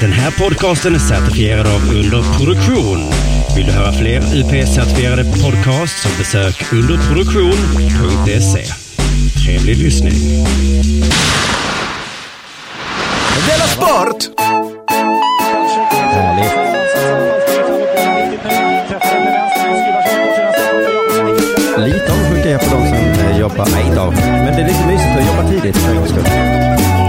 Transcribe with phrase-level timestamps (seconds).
[0.00, 2.98] Den här podcasten är certifierad av Underproduktion.
[3.56, 8.64] Vill du höra fler UP-certifierade podcasts så besök underproduktion.se.
[9.44, 10.12] Trevlig lyssning.
[13.46, 14.40] Della Sport!
[15.90, 16.52] Härligt.
[21.78, 24.10] Lite avundsjuk är jag på de som eh, jobbar, nej då.
[24.10, 26.24] Men det är lite mysigt att jobba tidigt för en gångs skull.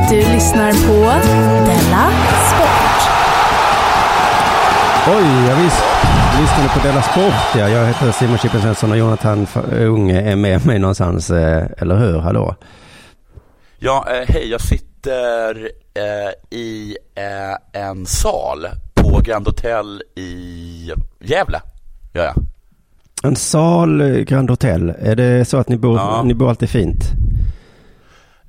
[0.10, 1.28] Du lyssnar på
[1.66, 2.37] Della.
[5.10, 5.84] Oj, jag visst.
[6.42, 7.70] Lyssnade på Della Sport, ja.
[7.70, 12.20] Jag heter Simon Chippen Svensson och Jonathan Unge är med mig någonstans, eh, eller hur?
[12.20, 12.56] Hallå?
[13.80, 15.56] Ja, eh, hej, jag sitter
[15.94, 16.98] eh, i
[17.74, 21.62] en sal på Grand Hotel i Gävle.
[22.14, 22.36] Gör jag.
[23.24, 24.94] En sal, Grand Hotel.
[25.00, 26.22] Är det så att ni bor, Ja.
[26.26, 27.04] ni bor alltid fint?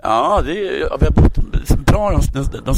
[0.03, 1.48] Ja, det är, ja, vi har bott
[1.91, 2.75] bra de, de, de,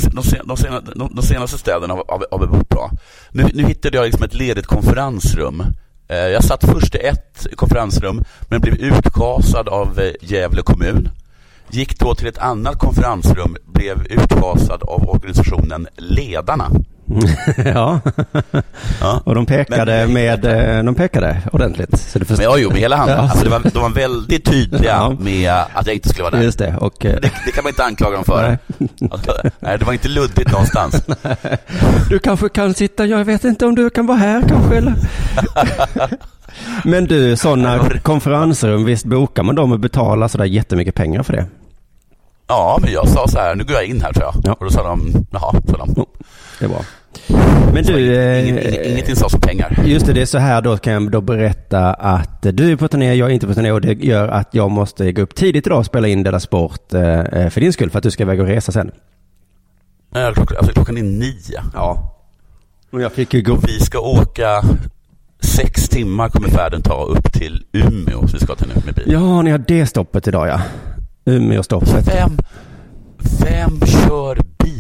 [0.47, 2.91] de, de, de, senaste städerna har, har, har vi bott bra.
[3.31, 5.63] Nu, nu hittade jag liksom ett ledigt konferensrum.
[6.09, 11.09] Eh, jag satt först i ett konferensrum men blev utkasad av eh, Gävle kommun.
[11.71, 16.71] Gick då till ett annat konferensrum, blev utkasad av organisationen Ledarna.
[17.75, 18.01] ja.
[19.01, 19.21] Ja.
[19.25, 20.45] Och de pekade Men- med,
[20.79, 22.01] eh, de pekade ordentligt.
[22.01, 23.17] Så det Men jag jo, med hela handen.
[23.17, 23.23] Ja.
[23.23, 25.17] Alltså, det var, de var väldigt tydliga Ja.
[25.21, 26.43] med att jag inte skulle vara där.
[26.43, 26.95] Just det, och...
[27.01, 28.59] Det, det kan man inte anklaga dem för.
[28.79, 29.11] Nej.
[29.11, 31.03] Alltså, nej, det var inte luddigt någonstans.
[32.09, 34.95] Du kanske kan sitta, jag vet inte om du kan vara här kanske eller?
[36.85, 41.47] Men du, sådana konferensrum, visst bokar man dem och betalar sådär jättemycket pengar för det?
[42.47, 44.35] Ja, men jag sa så här, nu går jag in här tror jag.
[44.45, 44.53] Ja.
[44.53, 46.07] Och då sa de, jaha, sa de.
[46.59, 46.81] Det bra.
[47.75, 49.83] Men du, eh, ingen, ingen, ingenting sades om pengar.
[49.85, 52.89] just det, det är så här då kan jag då berätta att du är på
[52.89, 55.67] turné, jag är inte på turné och det gör att jag måste gå upp tidigt
[55.67, 57.01] idag och spela in Della Sport eh,
[57.49, 58.91] för din skull för att du ska iväg och resa sen.
[60.15, 61.63] Eh, Klockan, alltså, klockan är nio.
[61.75, 62.17] Ja.
[62.93, 63.55] Och jag fick ju gå...
[63.67, 64.63] Vi ska åka
[65.41, 68.29] sex timmar kommer färden ta upp till Umeå.
[68.29, 69.05] Så vi ska till nu med bil.
[69.13, 70.61] Ja, ni har det stoppet idag ja.
[71.25, 72.09] Umeå-stoppet.
[72.09, 72.39] Vem,
[73.41, 74.80] vem kör bil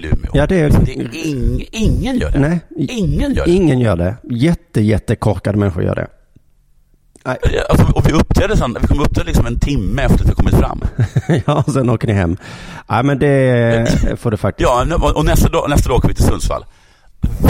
[0.00, 0.30] till Umeå?
[0.34, 0.70] Ja, det är...
[0.70, 2.38] det är ing, ingen gör det.
[2.38, 3.50] Nej, Ingen gör det.
[3.50, 4.16] ingen gör det.
[4.30, 6.06] Jätte, jättekorkade människor gör det.
[7.24, 7.36] Nej.
[7.70, 10.54] Alltså, och vi uppträdde sen, vi kom uppträda liksom en timme efter att vi kommit
[10.54, 10.80] fram.
[11.46, 12.36] ja, och sen åker ni hem.
[12.90, 14.68] Nej, men det får du faktiskt.
[14.70, 16.64] Ja, och- och nästa dag, nästa dag åker vi till Sundsvall.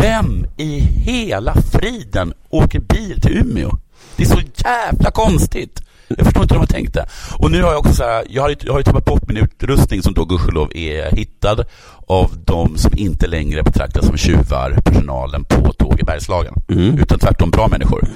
[0.03, 3.71] Vem i hela friden åker bil till Umeå?
[4.17, 5.83] Det är så jävla konstigt.
[6.09, 7.07] Jag förstår inte hur de har tänkt det.
[7.39, 9.29] Och nu har jag också så här, jag har, ju- jag har ju tappat bort
[9.29, 11.65] min utrustning som då gudskelov är hittad
[12.07, 16.55] av de som inte längre betraktas som tjuvar, personalen på Tåg i Bergslagen.
[16.69, 16.99] Mm.
[16.99, 18.09] Utan tvärtom bra människor.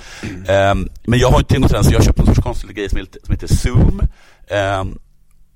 [0.49, 2.99] Ehm, men jag har inte tänkt så jag har köpt någon sorts konstig grej som
[2.99, 4.01] heter, som heter Zoom.
[4.49, 4.99] Ehm,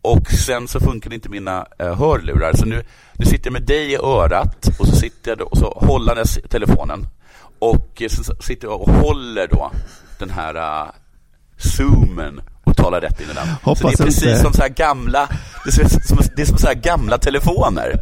[0.02, 2.52] och sen så funkar inte mina uh, hörlurar.
[2.52, 2.82] Så nu,
[3.12, 6.38] nu sitter jag med dig i örat och så sitter jag då, och så hållandes
[6.38, 7.06] i telefonen.
[7.58, 9.70] Och eh, sen så sitter jag och håller då
[10.18, 10.90] den här uh,
[11.58, 13.46] zoomen och talar rätt in i den.
[13.62, 15.28] Hoppas så det är precis inte- som så här gamla,
[15.64, 18.00] det är som, det är som så här gamla telefoner.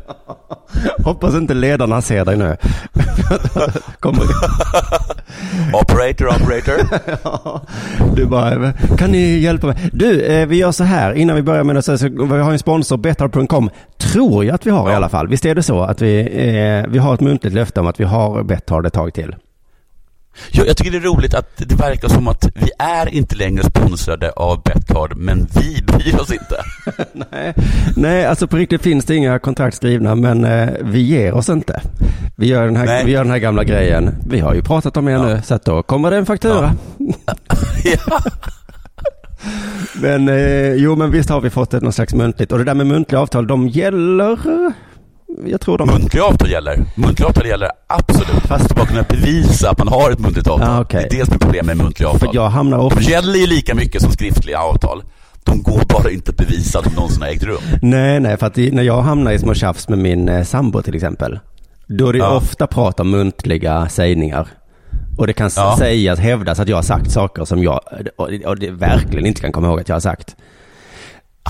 [1.05, 2.57] Hoppas inte ledarna ser dig nu.
[4.01, 4.23] Kommer...
[5.73, 6.75] Operator, operator.
[7.25, 7.61] Ja,
[8.17, 9.91] du bara, kan ni hjälpa mig?
[9.93, 12.59] Du, eh, vi gör så här, innan vi börjar med det, så, vi har en
[12.59, 14.97] sponsor, Betthard.com, tror jag att vi har i Ja.
[14.97, 15.29] alla fall.
[15.29, 18.05] Visst är det så att vi, eh, vi har ett muntligt löfte om att vi
[18.05, 19.37] har Betthard ett tag till?
[20.51, 23.65] Jag, jag tycker det är roligt att det verkar som att vi är inte längre
[23.65, 26.57] sponsrade av Betthard, men vi bryr oss inte.
[27.31, 27.55] Nej,
[27.97, 31.81] nej, alltså på riktigt finns det inga kontrakt skrivna, men eh, vi ger oss inte.
[32.37, 33.05] Vi gör, den här, Nej.
[33.05, 34.11] vi gör den här gamla grejen.
[34.29, 36.75] Vi har ju pratat om er nu, så att då kommer det en faktura.
[37.85, 38.21] ja.
[40.01, 42.53] Men eh, jo, men visst har vi fått ett någon slags muntligt.
[42.53, 44.39] Och det där med muntliga avtal, de gäller,
[45.47, 45.89] jag tror de...
[45.89, 46.85] Muntliga avtal gäller.
[46.95, 48.43] Muntliga avtal gäller absolut.
[48.47, 50.69] Fast- du bara kunna bevisa att man har ett muntligt avtal.
[50.69, 51.07] Ja, okej.
[51.11, 52.29] Det är det som är problemet med muntliga avtal.
[52.29, 53.01] För jag hamnar De ofta...
[53.01, 55.03] gäller ju lika mycket som skriftliga avtal.
[55.45, 57.59] De går bara inte att bevisa att de någonsin har ägt rum.
[57.83, 60.95] Nej, nej, för att när jag hamnar i små tjafs med min eh, sambo till
[60.95, 61.39] exempel,
[61.87, 62.37] då är det Ja.
[62.37, 64.49] ofta prat om muntliga sägningar.
[65.19, 65.77] Och det kan Ja.
[65.79, 67.81] sägas, hävdas att jag har sagt saker som jag,
[68.17, 70.37] och det, och det verkligen inte kan komma ihåg att jag har sagt.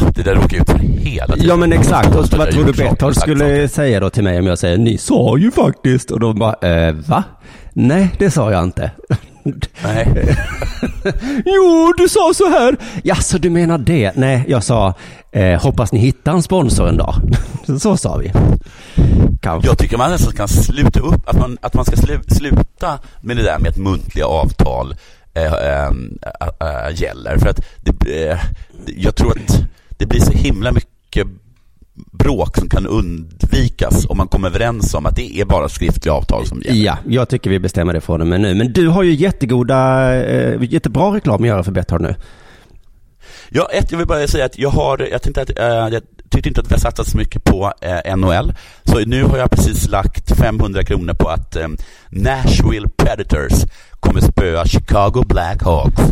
[0.00, 1.49] Ah, Det där jag ut för hela tiden.
[1.49, 4.58] Ja men exakt, och vad tror du Betthard skulle säga då till mig om jag
[4.58, 7.25] säger ni sa ju faktiskt och de bara eh, va?
[7.73, 8.91] Nej det sa jag inte.
[9.85, 10.37] Nej.
[11.44, 12.76] jo du sa så här.
[13.02, 14.12] Ja så du menar det?
[14.17, 14.94] Nej jag sa
[15.32, 17.14] eh, hoppas ni hittar en sponsor en dag.
[17.81, 18.32] så sa vi.
[19.40, 19.69] Kanske.
[19.69, 23.37] Jag tycker man nästan kan sluta upp, att man, att man ska slu, sluta med
[23.37, 24.94] det där med att muntliga avtal
[25.35, 25.88] eh, eh,
[26.61, 27.38] eh, gäller.
[27.38, 28.38] För att det, eh,
[28.97, 29.61] jag tror att
[30.05, 31.27] det blir så himla mycket
[31.95, 36.47] bråk som kan utspikas och man kommer överens om att det är bara skriftliga avtal
[36.47, 36.85] som gäller.
[36.85, 38.55] Ja, jag tycker vi bestämmer det från och med nu.
[38.55, 42.15] Men du har ju jättegoda, eh, jättebra reklam att göra för Betthard nu.
[43.49, 46.49] Ja, ett, jag vill bara säga att jag har, jag tänkte att, äh, jag tyckte
[46.49, 48.55] inte att vi har satsat så mycket på äh, NHL.
[48.85, 51.69] Så nu har jag precis lagt 500 kronor på att äh,
[52.09, 53.53] Nashville Predators
[54.00, 56.03] kommer spöa Chicago Blackhawks.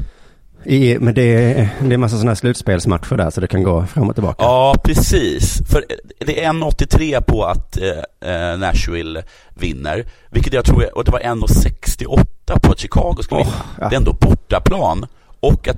[0.64, 3.62] I, men det är, det är en massa sådana här slutspelsmatcher där så det kan
[3.62, 4.44] gå fram och tillbaka.
[4.44, 5.62] Ja, precis.
[5.70, 5.84] För
[6.26, 9.22] det är 1,83 på att eh, Nashville
[9.54, 10.04] vinner.
[10.30, 12.26] Vilket jag tror, och det var 1,68
[12.62, 13.56] på att Chicago skulle Oh, vinna.
[13.80, 13.88] ja.
[13.88, 15.06] Det är ändå bortaplan.
[15.40, 15.76] Och att,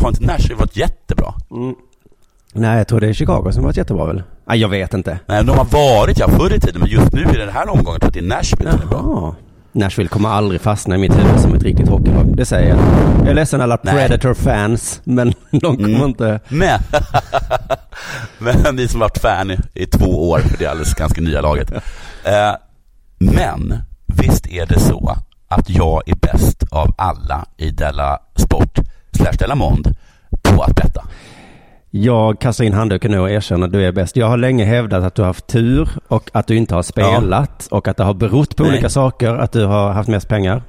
[0.00, 1.34] har inte Nashville varit jättebra?
[2.52, 4.22] Nej, jag tror det är Chicago som har varit jättebra väl?
[4.48, 5.18] Nej, jag vet inte.
[5.26, 7.84] Nej, de har varit ja förr i tiden, men just nu i den här omgången
[7.84, 9.34] tror jag att det är Nashville som är bra.
[9.74, 12.36] Nashville kommer aldrig fastna i mitt huvud som ett riktigt hockeylag.
[12.36, 12.78] Det säger jag.
[13.20, 13.94] Jag är ledsen alla Nej.
[13.94, 16.02] Predator-fans, men de kommer Mm.
[16.04, 16.40] inte...
[16.48, 16.80] Men,
[18.38, 21.40] men ni som varit fan i, i två år, för det är alldeles ganska nya
[21.40, 21.72] laget.
[22.24, 22.52] Eh,
[23.18, 25.16] men visst är det så
[25.48, 28.78] att jag är bäst av alla i Della Sport
[29.12, 29.94] slash Della Mond
[30.42, 31.03] på att betta.
[31.96, 34.16] Jag kastar in handduken nu och erkänner att du är bäst.
[34.16, 37.66] Jag har länge hävdat att du har haft tur och att du inte har spelat
[37.70, 38.72] och att det har berott på Nej.
[38.72, 40.62] olika saker att du har haft mest pengar.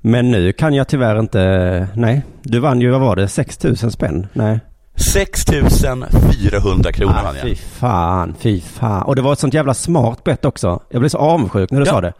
[0.00, 1.88] Men nu kan jag tyvärr inte...
[1.94, 4.26] Nej, du vann ju, vad var det, 6 000 spänn?
[4.32, 4.60] Nej.
[4.96, 7.58] 6 400 kronor Ah, vann fy jag.
[7.58, 9.02] fan, fy fan.
[9.02, 10.82] Och det var ett sånt jävla smart bett också.
[10.90, 11.92] Jag blev så avundsjuk när du Ja.
[11.92, 12.12] sa det.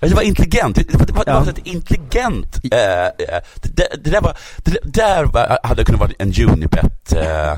[0.00, 0.76] Det var intelligent.
[0.76, 1.46] Det var, det var, Ja.
[1.50, 2.58] ett intelligent...
[2.72, 7.50] Eh, eh, det, det där, var, det där var, hade kunnat vara en Unibet eh,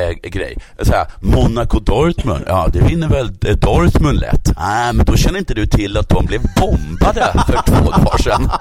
[0.00, 0.56] eh, grej.
[0.82, 4.52] Så här, Monaco Dortmund, ja det vinner väl eh, Dortmund lätt.
[4.58, 8.50] Nej, men då känner inte du till att de blev bombade för två dagar sedan.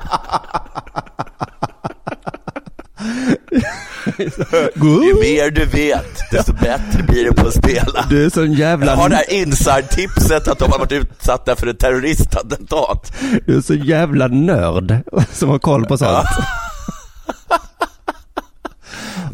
[4.76, 8.06] Ju mer du vet, desto bättre blir det på att spela.
[8.10, 8.92] Du är sån jävla...
[8.92, 13.14] Jag har det här inside-tipset att de har varit utsatta för ett terroristattentat.
[13.46, 14.98] Du är så jävla nörd
[15.32, 16.28] som har koll på sånt.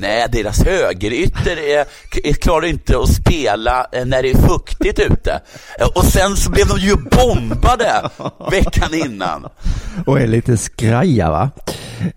[0.02, 1.86] Nej, deras högerytter är,
[2.24, 5.42] är, klarar inte att spela eh, när det är fuktigt ute.
[5.80, 8.10] Eh, Och sen så blev de ju bombade
[8.52, 9.48] veckan innan.
[10.06, 11.50] Och är lite skraja va?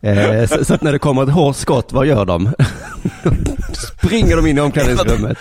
[0.03, 2.53] Eh, så, så att när det kommer ett hårt skott, vad gör de?
[3.73, 5.39] Springer de in i omklädningsrummet?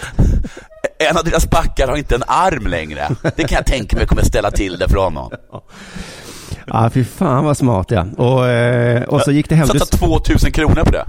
[1.10, 3.10] En av deras backar har inte en arm längre.
[3.36, 5.32] Det kan jag tänka mig kommer ställa till det för honom.
[6.68, 8.06] Ja, fy fan vad smart ja.
[8.18, 9.68] Och, eh, och så gick det hem.
[9.68, 11.06] Satsa 2000 kronor på det.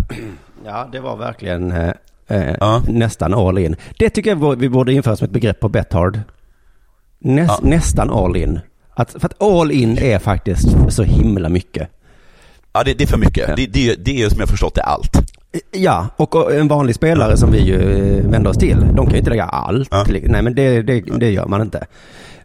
[0.64, 1.93] Ja, det var verkligen eh,
[2.28, 2.82] eh, Ja.
[2.88, 3.76] nästan all in.
[3.99, 6.20] Det tycker jag vi borde införa som ett begrepp på Bethard.
[7.19, 7.69] Näs, Ja.
[7.69, 8.61] Nästan all in.
[8.94, 11.88] Att, för att all in är faktiskt så himla mycket.
[12.72, 13.56] Ja, det, det är för mycket.
[13.56, 15.32] Det, det, det är som jag förstått det allt.
[15.72, 17.81] Ja, och en vanlig spelare som vi ju
[18.19, 19.88] eh, vänder oss till, de kan ju inte lägga allt.
[19.90, 20.05] Ja.
[20.08, 21.87] Nej, men det, det, det gör man inte.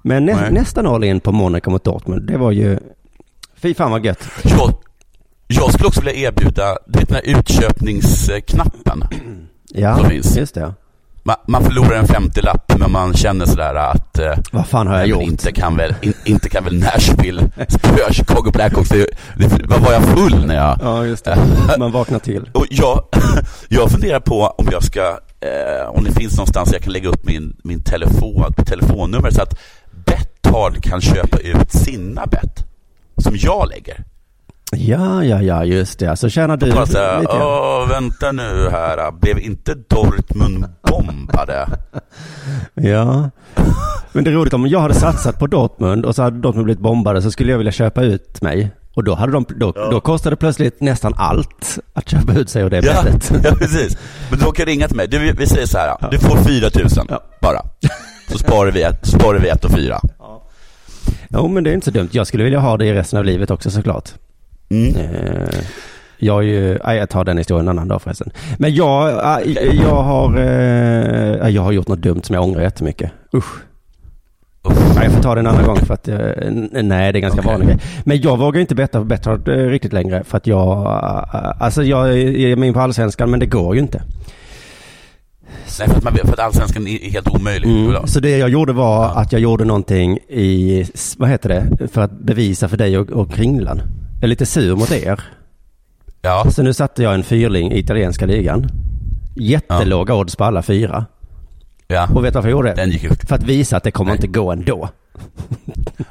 [0.01, 2.79] Men nä, nästan all in på Monaco mot Dortmund, det var ju...
[3.55, 4.19] Fy fan vad gött.
[5.53, 9.03] Jag skulle också vilja erbjuda, du vet den här utköpningsknappen.
[9.69, 10.37] Ja, Som finns.
[10.37, 10.73] just det.
[11.23, 15.07] Man, man förlorar en 50-lapp men man känner sådär att eh, Vad fan har jag
[15.07, 15.21] gjort?
[15.23, 18.89] Inte kan väl, in, inte kan väl Nashville spöa Chicago Blackhawks.
[18.89, 19.05] Det,
[19.37, 20.77] det, vad var jag full när jag...
[20.81, 21.37] Ja, just det.
[21.79, 22.49] Man vaknar till.
[22.53, 23.03] Och jag,
[23.69, 25.01] jag funderar på om jag ska,
[25.39, 29.59] eh, om det finns någonstans jag kan lägga upp min, min telefon, telefonnummer så att
[30.05, 32.65] Betthard kan köpa ut sina bett
[33.17, 34.03] som jag lägger.
[34.71, 36.15] Ja, ja, ja, just det.
[36.15, 36.85] Så tjänar du här,
[37.19, 41.67] lite åh, vänta nu här, blev inte Dortmund bombade?
[42.73, 43.29] Ja.
[44.11, 46.81] Men det är roligt om jag hade satsat på Dortmund och så hade Dortmund blivit
[46.81, 48.71] bombade så skulle jag vilja köpa ut mig.
[48.93, 52.63] Och då, hade de, då, då kostade det plötsligt nästan allt att köpa ut sig
[52.63, 53.31] och det Ja, bettet.
[53.43, 53.97] ja, precis.
[54.29, 55.07] Men du kan ringa till mig.
[55.07, 57.23] Du, vi säger så här, du får 4 000 Ja.
[57.41, 57.61] bara.
[58.31, 59.99] Så sparar vi, ett, sparar vi ett och fyra.
[61.29, 62.09] Jo, men det är inte så dumt.
[62.11, 64.09] Jag skulle vilja ha det i resten av livet också såklart.
[64.69, 64.95] Mm.
[64.95, 65.59] Eh,
[66.17, 68.31] jag är ju, jag tar den historien en annan dag förresten.
[68.57, 73.11] Men jag, eh, jag har, eh, jag har gjort något dumt som jag ångrar jättemycket.
[73.33, 73.53] Usch.
[74.95, 76.17] Nej, jag får ta det en annan gång för att, eh,
[76.83, 77.51] nej det är ganska Okej.
[77.51, 77.77] vanlig.
[78.03, 80.87] Men jag vågar inte betta på Betthard riktigt längre för att jag,
[81.59, 84.01] alltså jag är med in på allsvenskan men det går ju inte.
[85.79, 87.69] Nej, för att, man, för att allsvenskan är helt omöjlig.
[87.69, 88.07] Mm.
[88.07, 90.85] Så det jag gjorde var att jag gjorde någonting i,
[91.17, 93.81] vad heter det, för att bevisa för dig och, och Kringlan.
[94.21, 95.21] Är lite sur mot er.
[96.21, 98.69] Ja, Så nu satte jag en fyrling i italienska ligan.
[99.35, 101.05] Jättelåga odds på alla fyra.
[101.93, 102.07] Ja.
[102.15, 102.75] Och vet du varför jag gjorde det?
[102.75, 103.27] Den gick ut.
[103.29, 104.15] För att visa att det kommer Nej.
[104.17, 104.89] inte gå ändå.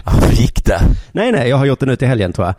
[0.04, 0.80] Ah, Hur gick det?
[1.12, 2.54] Nej, nej, jag har gjort det nu till helgen tror jag.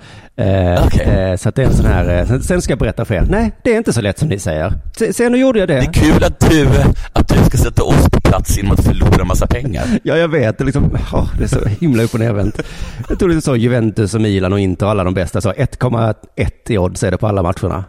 [0.75, 1.05] Eh, Okej.
[1.05, 3.25] eh, så att det är en sån här, eh, sen- ska jag berätta för er.
[3.29, 4.73] Nej, det är inte så lätt som ni säger.
[4.97, 5.73] Se, se nu gjorde jag det.
[5.73, 6.67] Det är kul att du,
[7.13, 9.83] att du ska sätta oss på plats genom att förlora massa pengar.
[10.03, 10.57] Ja, jag vet.
[10.57, 12.61] Det är, liksom, åh, det är så himla upp och nervänt.
[13.09, 15.41] Jag tror det är så Juventus och Milan och Inter alla de bästa.
[15.41, 17.83] Så 1,1 i odds är det på alla matcherna.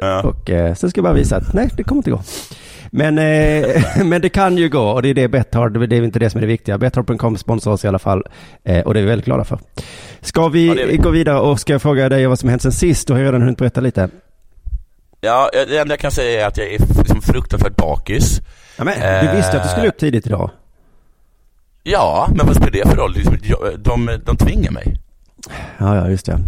[0.00, 0.22] Ja.
[0.22, 2.22] Och eh, sen ska jag bara visa att nej, det kommer inte gå.
[2.96, 6.18] Men, eh, men det kan ju gå och det är det Betthard, det är inte
[6.18, 6.78] det som är det viktiga.
[6.78, 8.22] Betthard.com sponsrar oss i alla fall
[8.64, 9.58] eh, och det är vi väldigt glada för.
[10.20, 10.96] Ska vi, Ja, vi.
[10.96, 13.06] gå vidare och ska jag fråga dig vad som hänt sen sist?
[13.06, 14.08] Du har ju redan hunnit berätta lite.
[15.20, 18.40] Ja, det enda jag kan säga är att jag är liksom fruktansvärt bakis.
[18.78, 20.50] Ja, men, du visste att du skulle upp tidigt idag.
[21.82, 23.12] Ja, men vad spelar det för roll?
[23.14, 25.00] Liksom, jag- De, de tvingar mig.
[25.78, 26.40] Ja, ja, just det.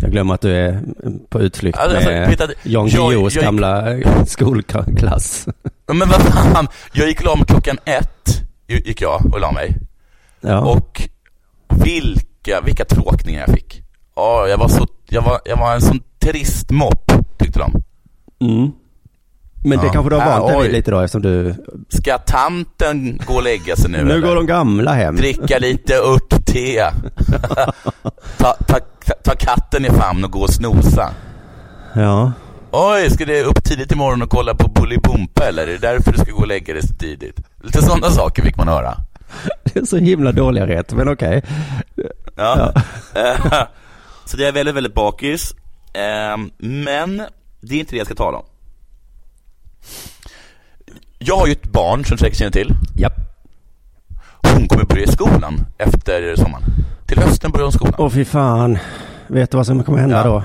[0.00, 0.82] Jag glömmer att du är
[1.28, 3.84] på utflykt Alltså, med Peter, Jan Guillous jag- gamla
[4.26, 5.46] skolklass.
[5.92, 9.76] Men vad fan, jag gick mig klockan ett, gick jag och la mig.
[10.40, 10.60] Ja.
[10.60, 11.02] Och
[11.84, 13.82] vilka, vilka tråkningar jag fick.
[14.16, 17.82] Ja, jag var så, jag var, jag var en sån trist mopp, tyckte de.
[18.50, 18.72] Mm.
[19.64, 19.92] Men det Ja.
[19.92, 20.62] kanske du har vant dig oj.
[20.62, 21.54] vid lite då eftersom du...
[21.88, 24.26] Ska tanten gå och lägga sig nu Nu eller?
[24.28, 25.16] går de gamla hem.
[25.16, 26.92] Dricka lite örtte.
[28.38, 28.78] ta, ta,
[29.24, 31.10] ta katten i famn och gå och snosa.
[31.94, 32.32] Ja.
[32.70, 35.62] Oj, ska du upp tidigt imorgon och kolla på Bolibompa eller?
[35.62, 37.40] Är det därför du ska gå och lägga dig så tidigt?
[37.62, 38.96] Lite sådana saker fick man höra.
[39.64, 41.42] Det är så himla dåliga rätt, men okej.
[42.36, 42.72] Ja.
[43.14, 43.44] Eh,
[44.24, 45.54] så det är väldigt, väldigt bakis.
[45.94, 47.22] Eh, Men
[47.60, 48.44] det är inte det jag ska tala om.
[51.18, 52.74] Jag har ju ett barn som säkert känner till.
[52.96, 53.12] Japp.
[54.54, 56.62] Hon kommer börja i skolan efter sommaren.
[57.06, 57.94] Till hösten börjar hon skolan.
[57.98, 58.78] Åh fy fan.
[59.26, 60.24] Vet du vad som kommer hända Ja.
[60.24, 60.44] då?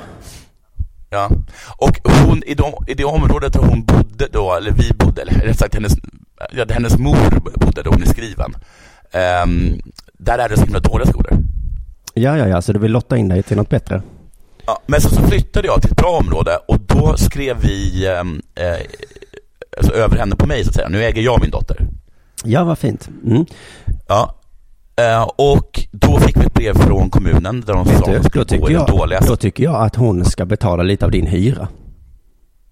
[1.10, 1.30] Ja.
[1.78, 5.34] Och hon, i, de, i det området där hon bodde då, eller vi bodde, eller
[5.34, 5.94] rätt sagt hennes,
[6.52, 8.54] ja, hennes mor bodde då hon är skriven.
[9.12, 9.80] ehm,
[10.14, 11.34] där är det så himla dåliga skolor.
[12.14, 14.02] Ja, ja, ja, så du vill lotta in dig till något bättre?
[14.66, 18.42] Ja, men så, så flyttade jag till ett bra område och då skrev vi ehm,
[18.56, 18.86] eh,
[19.78, 20.90] alltså över henne på mig så att säga.
[20.90, 21.88] Nu äger jag min dotter.
[22.44, 23.10] Ja, vad fint.
[23.26, 23.46] Mm.
[24.08, 24.36] Ja.
[25.02, 28.24] Eh, och då fick vi ett brev från kommunen där de Vet sa att då,
[28.24, 31.68] skulle tycker i den då tycker jag att hon ska betala lite av din hyra.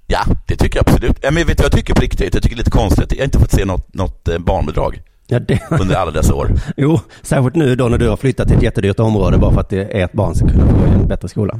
[0.08, 1.24] Ja, det tycker jag absolut.
[1.24, 2.34] Men vet du vad jag tycker på riktigt?
[2.34, 3.12] Jag tycker det är lite konstigt.
[3.12, 6.52] Jag har inte fått se något, något eh, barnbidrag Ja, det, under alla dessa år.
[6.78, 9.70] jo, särskilt nu då när du har flyttat till ett jättedyrt område bara för att
[9.70, 11.60] det är ett barn ska kunna gå i en bättre skola.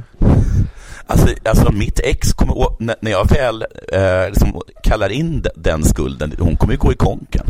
[1.06, 2.54] Alltså, alltså mitt ex kommer,
[3.00, 6.96] när jag väl eh, liksom kallar in de- den skulden, hon kommer ju gå i
[6.96, 7.46] konken.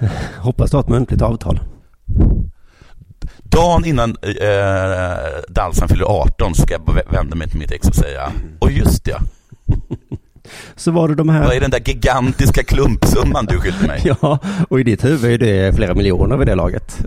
[0.38, 1.60] Hoppas du har ett muntligt avtal.
[3.38, 5.16] Dagen innan eh,
[5.48, 9.04] Dalsan fyller 18 ska jag vä- vända mig till mitt ex och säga, och just
[9.04, 9.16] det,
[10.76, 11.52] Så var det de vad här...
[11.52, 14.00] är den där gigantiska klumpsumman du skyllde mig?
[14.22, 14.38] Ja,
[14.68, 16.98] och i ditt huvud är det flera miljoner vid det laget.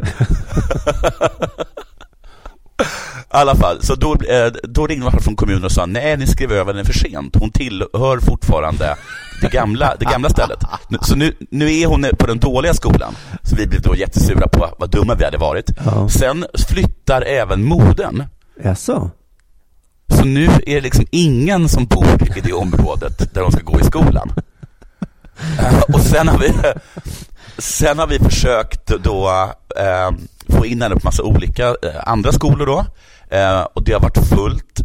[3.33, 6.27] I alla fall, så då, eh, då ringde man från kommunen och sa nej, ni
[6.27, 7.35] skrev över den för sent.
[7.35, 8.95] Hon tillhör fortfarande
[9.41, 10.59] det gamla, det gamla stället.
[11.01, 13.15] Så nu, nu är hon på den dåliga skolan.
[13.43, 15.71] Så vi blev då jättesura på vad dumma vi hade varit.
[15.85, 16.09] Ja.
[16.09, 18.23] Sen flyttar även modern.
[18.63, 19.11] Jaså?
[20.17, 23.79] Så nu är det liksom ingen som bor i det området där de ska gå
[23.79, 24.33] i skolan.
[25.93, 26.53] Och sen har vi,
[27.57, 29.29] sen har vi försökt då
[29.79, 30.11] eh,
[30.49, 32.85] få in henne på massa olika eh, andra skolor då.
[33.37, 34.81] Eh, och det har varit fullt.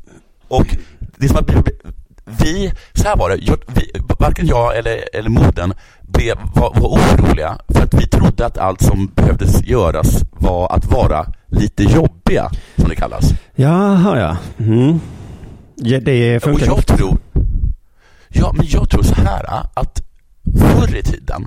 [0.49, 0.77] Och
[1.17, 1.73] det är som att vi,
[2.25, 6.89] vi så här var det, jag, vi, varken jag eller, eller modern blev, var, var
[6.89, 12.51] oroliga för att vi trodde att allt som behövdes göras var att vara lite jobbiga,
[12.77, 13.25] som det kallas.
[13.55, 14.37] Jaha, ja.
[14.65, 15.01] Mm
[15.79, 17.19] ja det Och funkar jag tror,
[18.29, 19.45] ja men jag tror så här
[19.75, 20.03] att
[20.59, 21.47] förr i tiden,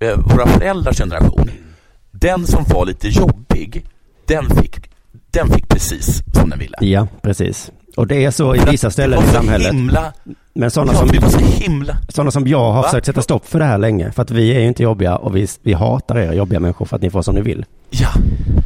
[0.00, 1.50] eh, våra föräldrars generation,
[2.10, 3.86] den som var lite jobbig,
[4.26, 4.90] den fick,
[5.30, 6.76] den fick precis som den ville.
[6.80, 7.70] Ja, precis.
[7.98, 9.72] Och det är så i vissa ställen i samhället.
[9.72, 10.12] Himla,
[10.54, 12.88] Men sådana som, så himla, sådana som jag har Va?
[12.88, 14.12] försökt sätta stopp för det här länge.
[14.12, 16.96] För att vi är ju inte jobbiga och vi, vi hatar er jobbiga människor för
[16.96, 17.64] att ni får som ni vill.
[17.90, 18.08] ja,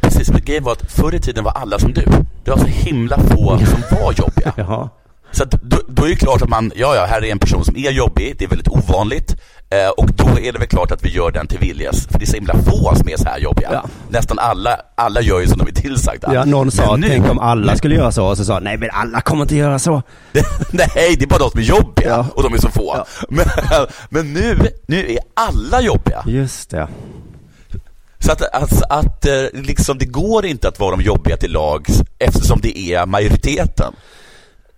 [0.01, 0.31] precis.
[0.31, 2.05] Men grejen var att förr i tiden var alla som du.
[2.45, 4.53] Det var så himla få som var jobbiga.
[4.57, 4.89] Jaha.
[5.31, 7.65] Så att då, då är det klart att man, ja ja, här är en person
[7.65, 9.37] som är jobbig, det är väldigt ovanligt.
[9.73, 12.25] Eh, och då är det väl klart att vi gör den till viljes, för det
[12.25, 13.69] är så himla få som är så här jobbiga.
[13.73, 13.85] Ja.
[14.09, 16.35] Nästan alla, alla gör ju som de är tillsagda.
[16.35, 18.27] Ja, någon sa, nu- tänk om alla skulle göra så.
[18.27, 20.03] Och så sa, nej men alla kommer inte göra så.
[20.71, 22.27] Nej, det är bara de som är jobbiga Ja.
[22.35, 22.95] och de är så få.
[22.97, 23.07] Ja.
[23.29, 23.47] Men,
[24.11, 26.23] men nu, nu är alla jobbiga.
[26.27, 26.89] Just det.
[28.19, 32.03] Så att, att, att eh, liksom, det går inte att vara de jobbiga till lags
[32.19, 33.93] eftersom det är majoriteten.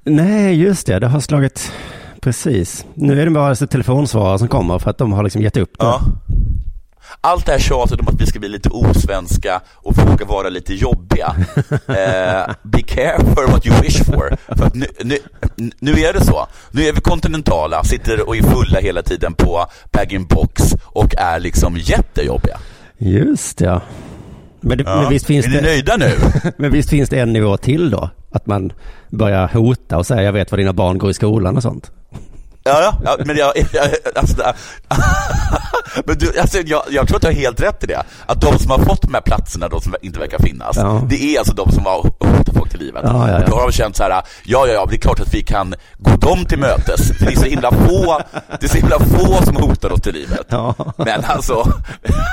[0.05, 0.99] Nej, just det.
[0.99, 1.73] Det har slagit,
[2.25, 2.87] precis.
[2.95, 5.71] Nu är det bara alltså telefonsvarare som kommer för att de har liksom gett upp.
[5.79, 5.87] nu.
[5.87, 6.01] Ja.
[7.21, 10.75] allt det här tjatet om att vi ska bli lite osvenska och våga vara lite
[10.75, 11.35] jobbiga.
[11.89, 14.37] Eh, be careful what you wish for.
[14.57, 15.19] För nu, nu,
[15.81, 16.47] nu är det så.
[16.71, 21.77] Nu är vi kontinentala, sitter och är fulla hela tiden på bag-in-box och är liksom
[21.77, 22.59] jättejobbiga.
[22.99, 23.81] Just ja.
[24.61, 25.01] Men, det, Ja.
[25.01, 26.11] men, visst finns är ni det, nöjda nu?
[26.57, 28.11] men visst finns det en nivå till då?
[28.31, 28.73] Att man
[29.11, 31.91] börjar hota och säga jag vet var dina barn går i skolan och sånt.
[32.67, 34.37] Ja, ja, men jag, jag alltså,
[36.07, 38.03] men du, alltså, jag, jag tror att du har helt rätt i det.
[38.27, 41.03] Att de som har fått de här platserna, de som inte verkar finnas, Ja.
[41.09, 43.03] det är alltså de som har hotat folk till livet.
[43.07, 43.47] Ja, ja, ja.
[43.47, 45.75] Då har de känt så här, ja, ja, ja, det är klart att vi kan
[45.99, 47.13] gå dem till mötes.
[47.19, 48.21] För det är så himla få,
[48.61, 50.47] det är så himla få som hotar oss till livet.
[50.49, 50.75] Ja.
[50.97, 51.73] Men alltså,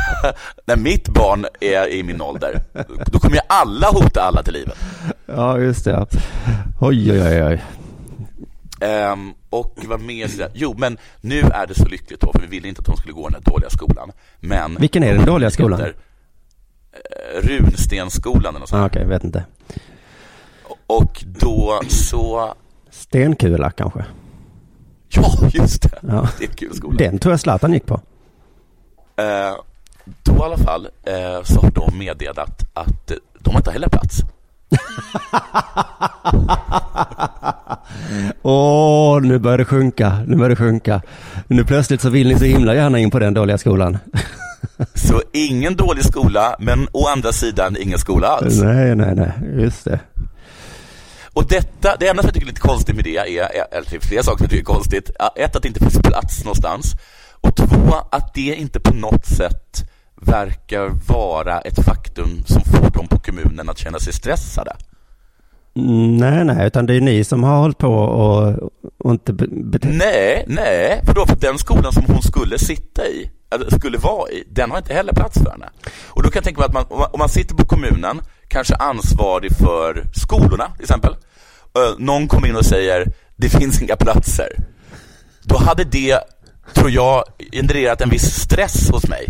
[0.68, 2.62] när mitt barn är i min ålder,
[3.06, 4.78] då kommer ju alla hota alla till livet.
[5.26, 6.06] Ja, just det.
[6.80, 7.64] Oj, oj, oj, oj.
[8.82, 10.30] Ehm, och vad mer?
[10.54, 13.14] Jo, men nu är det så lyckligt då, för vi ville inte att de skulle
[13.14, 14.12] gå den här dåliga skolan.
[14.40, 15.80] Men Vilken är den dåliga skolan?
[15.80, 15.96] heter,
[16.94, 18.92] eh, Runstensskolan eller något Ah, sånt.
[18.92, 19.46] Okej, vet inte.
[20.88, 22.54] Och då så,
[22.90, 24.06] Stenkula kanske?
[25.10, 26.30] ja just det, Ja.
[26.40, 26.98] det är en kul skola.
[26.98, 27.94] Den tror jag Zlatan gick på.
[29.16, 29.56] Eh,
[30.24, 34.22] då i alla fall eh, så har de meddelat att de har inte heller plats.
[38.42, 41.02] Åh, nu börjar det sjunka, nu börjar det sjunka.
[41.48, 43.98] Nu plötsligt så vill ni så himla gärna in på den dåliga skolan.
[44.94, 48.62] Så ingen dålig skola, men å andra sidan ingen skola alls.
[48.62, 49.32] Nej, nej, nej,
[49.64, 50.00] just det.
[51.34, 53.24] Och detta, det enda som jag tycker är lite konstigt med det är,
[53.72, 55.10] eller är flera saker som jag tycker är konstigt.
[55.36, 56.96] Ett, att det inte finns plats någonstans.
[57.42, 59.91] Och två, att det inte på något sätt
[60.26, 64.72] verkar vara ett faktum som får dem på kommunen att känna sig stressade.
[65.76, 68.70] Mm, Nej, nej, utan det är ni som har hållit på och,
[69.04, 73.06] och inte be, bete- Nej, nej, för då för den skolan som hon skulle sitta
[73.08, 75.70] i, eller skulle vara i, den har inte heller plats för henne.
[76.08, 79.52] Och då kan jag tänka mig att man, om man- sitter på kommunen, kanske ansvarig
[79.58, 81.16] för skolorna till exempel,
[81.98, 84.48] någon kommer in och säger det finns inga platser.
[85.44, 86.20] Då hade det,
[86.74, 89.28] tror jag, genererat en viss stress hos mig.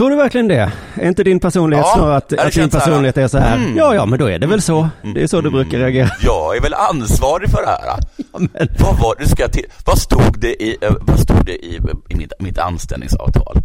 [0.00, 0.72] Tror du verkligen det?
[0.94, 3.56] Är inte din personlighet Ja, snarare att, att din personlighet är så här?
[3.56, 3.76] mm.
[3.76, 4.88] Ja, ja, men då är det väl så.
[5.14, 6.10] Det är så du brukar reagera.
[6.22, 7.98] Jag är väl ansvarig för det här.
[8.38, 11.52] men- Vad var det, ska jag till, vad stod det i, eh, vad stod det
[11.66, 13.56] i, i mitt, mitt anställningsavtal?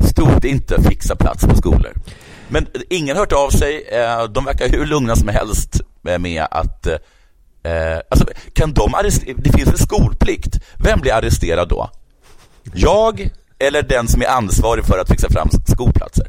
[0.00, 1.92] Stod det inte fixa plats på skolor?
[2.48, 6.86] Men ingen har hört av sig, eh, de verkar hur lugna som helst med att
[6.86, 11.90] eh, alltså, kan de arrestera, det finns en skolplikt, vem blir arresterad då?
[12.74, 13.30] Jag
[13.60, 16.26] eller den som är ansvarig för att fixa fram skolplatser?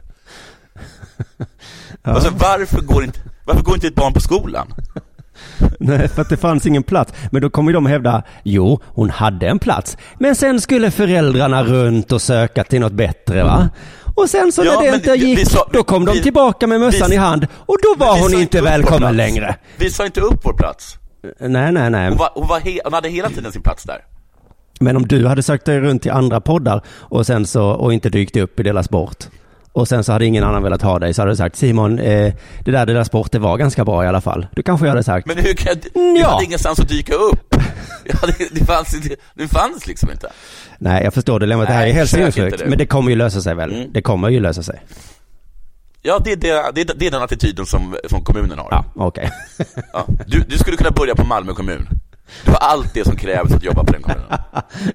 [2.04, 4.74] Alltså varför går inte, varför går inte ett barn på skolan?
[5.80, 7.14] Nej, för att det fanns ingen plats.
[7.32, 9.98] Men då kommer de hävda, jo, hon hade en plats.
[10.20, 13.70] Men sen skulle föräldrarna runt och söka till något bättre, va?
[14.16, 16.14] Och sen så Ja, när det men inte vi- gick, vi sa- då kom de
[16.14, 17.48] vi- tillbaka med mössan vi- i hand.
[17.56, 19.56] Och då var vi hon inte välkommen längre.
[19.78, 20.98] Vi sa inte upp vår plats.
[21.40, 22.10] Nej, nej, nej.
[22.10, 23.98] Hon, var, hon, var he, hon hade hela tiden sin plats där.
[24.82, 28.10] Men om du hade sökt dig runt till andra poddar och sen så, och inte
[28.10, 29.18] dykt upp i Dela Sport.
[29.74, 32.34] Och sen så hade ingen annan velat ha dig så hade du sagt Simon, eh,
[32.66, 34.48] det där Dela Sport det var ganska bra i alla fall.
[34.56, 36.30] Du kanske hade sagt, Men hur kan jag, jag ja.
[36.32, 37.56] hade ingenstans att dyka upp.
[38.22, 40.28] Hade, det, fanns, inte- det fanns liksom inte.
[40.80, 42.58] nej jag förstår dilemmat, det här är helt sinnessjukt.
[42.60, 42.66] det.
[42.66, 43.74] Men det kommer ju lösa sig väl?
[43.74, 43.88] Mm.
[43.94, 44.82] Det kommer ju lösa sig.
[46.02, 48.68] Ja, det är, det, det, det är den attityden som, som kommunen har.
[48.72, 49.32] Ja, okej.
[49.94, 50.06] Ja.
[50.28, 51.88] Du, du skulle kunna börja på Malmö kommun.
[52.46, 54.24] Du har allt det som krävs för att jobba på den kommunen.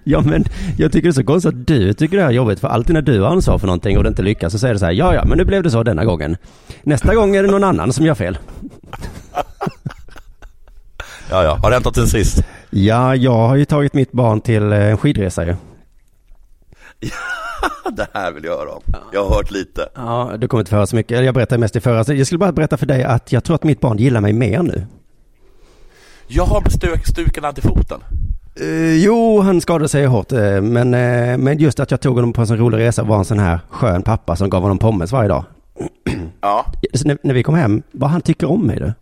[0.04, 0.44] Ja men
[0.78, 2.94] jag tycker det är så konstigt att du tycker det här är jobbigt för alltid
[2.94, 4.92] när du har ansvar för någonting och det inte lyckas så säger du så här
[4.92, 6.36] ja ja men nu blev det så denna gången.
[6.82, 8.38] Nästa gång är det någon annan som gör fel.
[11.30, 11.58] Ja, ja.
[11.62, 12.44] Har det hänt något sen sist?
[12.70, 15.54] Ja jag har ju tagit mitt barn till eh, en skidresa ju.
[17.96, 18.82] Det här vill jag höra om.
[19.12, 19.88] Jag har hört lite.
[19.94, 21.24] Ja du kommer inte få höra så mycket.
[21.24, 22.14] Jag berättar mest i förra.
[22.14, 24.62] Jag skulle bara berätta för dig att jag tror att mitt barn gillar mig mer
[24.62, 24.86] nu.
[26.28, 28.00] Jag har stök, stukarna till foten.
[28.60, 30.32] Eh, jo, han skadade sig hårt.
[30.32, 33.18] eh, men, eh, men just att jag tog honom på en sån rolig resa var
[33.18, 35.44] en sån här skön pappa som gav honom pommes varje dag.
[36.40, 36.66] Ja.
[37.04, 38.92] När, när vi kom hem, vad han tycker om mig du.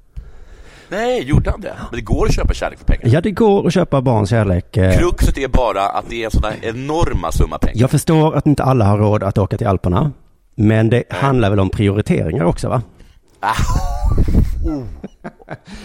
[0.89, 1.75] Nej, gjorde han det?
[1.91, 3.15] Men det går att köpa kärlek för pengar.
[3.15, 4.73] Ja, det går att köpa barns kärlek.
[4.73, 7.81] Kruxet är bara att det är en sån där enorma summa pengar.
[7.81, 10.13] Jag förstår att inte alla har råd att åka till Alperna.
[10.55, 12.83] Men det handlar väl om prioriteringar också va?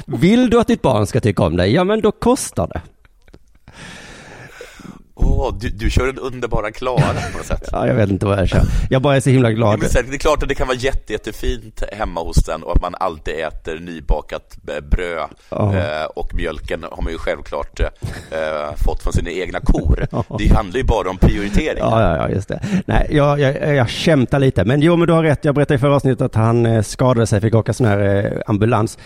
[0.05, 1.73] Vill du att ditt barn ska tycka om dig?
[1.73, 2.81] Ja men då kostar det.
[5.21, 7.01] Åh, du, du kör den underbara Klara
[7.31, 7.63] på något sätt.
[7.71, 8.61] Ja, jag vet inte vad jag kör.
[8.89, 9.79] Jag bara är så himla glad.
[9.79, 12.81] Men det är klart att det kan vara jätte, jättefint hemma hos den och att
[12.81, 15.29] man alltid äter nybakat eh, bröd.
[15.49, 15.75] Ja.
[15.75, 20.07] Eh, och mjölken har man ju självklart eh, fått från sina egna kor.
[20.37, 21.77] Det handlar ju bara om prioritering.
[21.79, 22.59] Ja, ja, ja, just det.
[22.85, 24.65] Nej, jag, jag, jag kämpar lite.
[24.65, 25.45] Men jo, men du har rätt.
[25.45, 28.41] Jag berättade i förra avsnittet att han eh, skadade sig, fick åka sån här eh,
[28.47, 28.97] ambulans.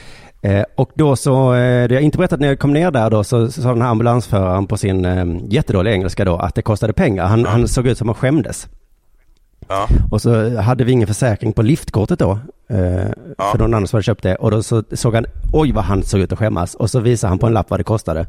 [0.44, 3.24] Eh, och då så, eh, det jag inte berättat när jag kom ner där då,
[3.24, 7.26] så, sa den här ambulansföraren på sin eh, jättedåliga engelska då att det kostade pengar.
[7.26, 8.68] Han, han såg ut som han skämdes.
[9.68, 9.88] Ja.
[10.12, 12.40] Och så hade vi ingen försäkring på liftkortet då.
[12.70, 13.52] Eh, Ja.
[13.52, 14.36] För någon annan som hade köpt det.
[14.36, 16.76] Och då så såg han, oj vad han såg ut att skämmas.
[16.76, 18.20] Och så visade han på en lapp vad det kostade.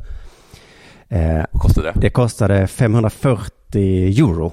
[1.09, 1.92] Eh, Vad kostar det?
[1.94, 4.53] det kostade 540 euro.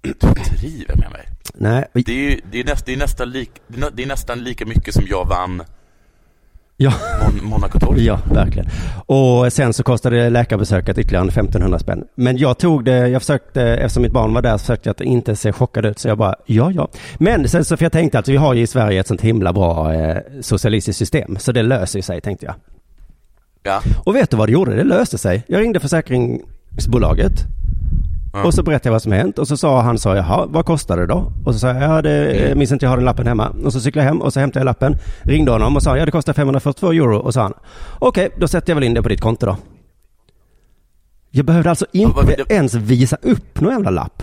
[0.00, 0.12] Du
[0.60, 1.28] driver med mig.
[1.54, 3.50] Nej, Det är, ju, det är, näst, det är, nästan, lik,
[3.92, 5.62] det är nästan lika mycket som jag vann
[6.82, 6.92] ja.
[7.22, 8.04] Mon, Monaco Torg.
[8.04, 8.68] Ja, verkligen.
[9.06, 12.04] Och sen så kostade läkarbesöket ytterligare 1500 spänn.
[12.14, 15.00] Men jag tog det, jag försökte, eftersom mitt barn var där, så försökte jag att
[15.00, 15.98] inte se chockad ut.
[15.98, 16.88] Så jag bara, ja, ja.
[17.18, 19.52] Men sen så, för jag tänkte att vi har ju i Sverige ett sånt himla
[19.52, 21.36] bra eh, socialistiskt system.
[21.38, 22.54] Så det löser sig, tänkte jag.
[23.62, 23.82] Ja.
[24.04, 24.76] Och vet du vad det gjorde?
[24.76, 25.44] Det löste sig.
[25.46, 27.32] Jag ringde försäkringsbolaget.
[28.32, 28.44] Ja.
[28.44, 30.96] Och så berättade jag vad som hänt och så sa han så, jaha, vad kostar
[30.96, 31.32] det då?
[31.44, 32.48] Och så sa jag, ja det Mm.
[32.48, 33.48] jag minns inte, jag har den lappen hemma.
[33.64, 36.04] Och så cyklade jag hem och så hämtade jag lappen, ringde honom och sa, ja
[36.04, 37.16] det kostar 542 euro.
[37.18, 37.52] Och sa han,
[37.98, 39.56] okej, då sätter jag väl in det på ditt konto då.
[41.30, 44.22] Jag behövde alltså inte vad- det- ens visa upp någon jävla lapp.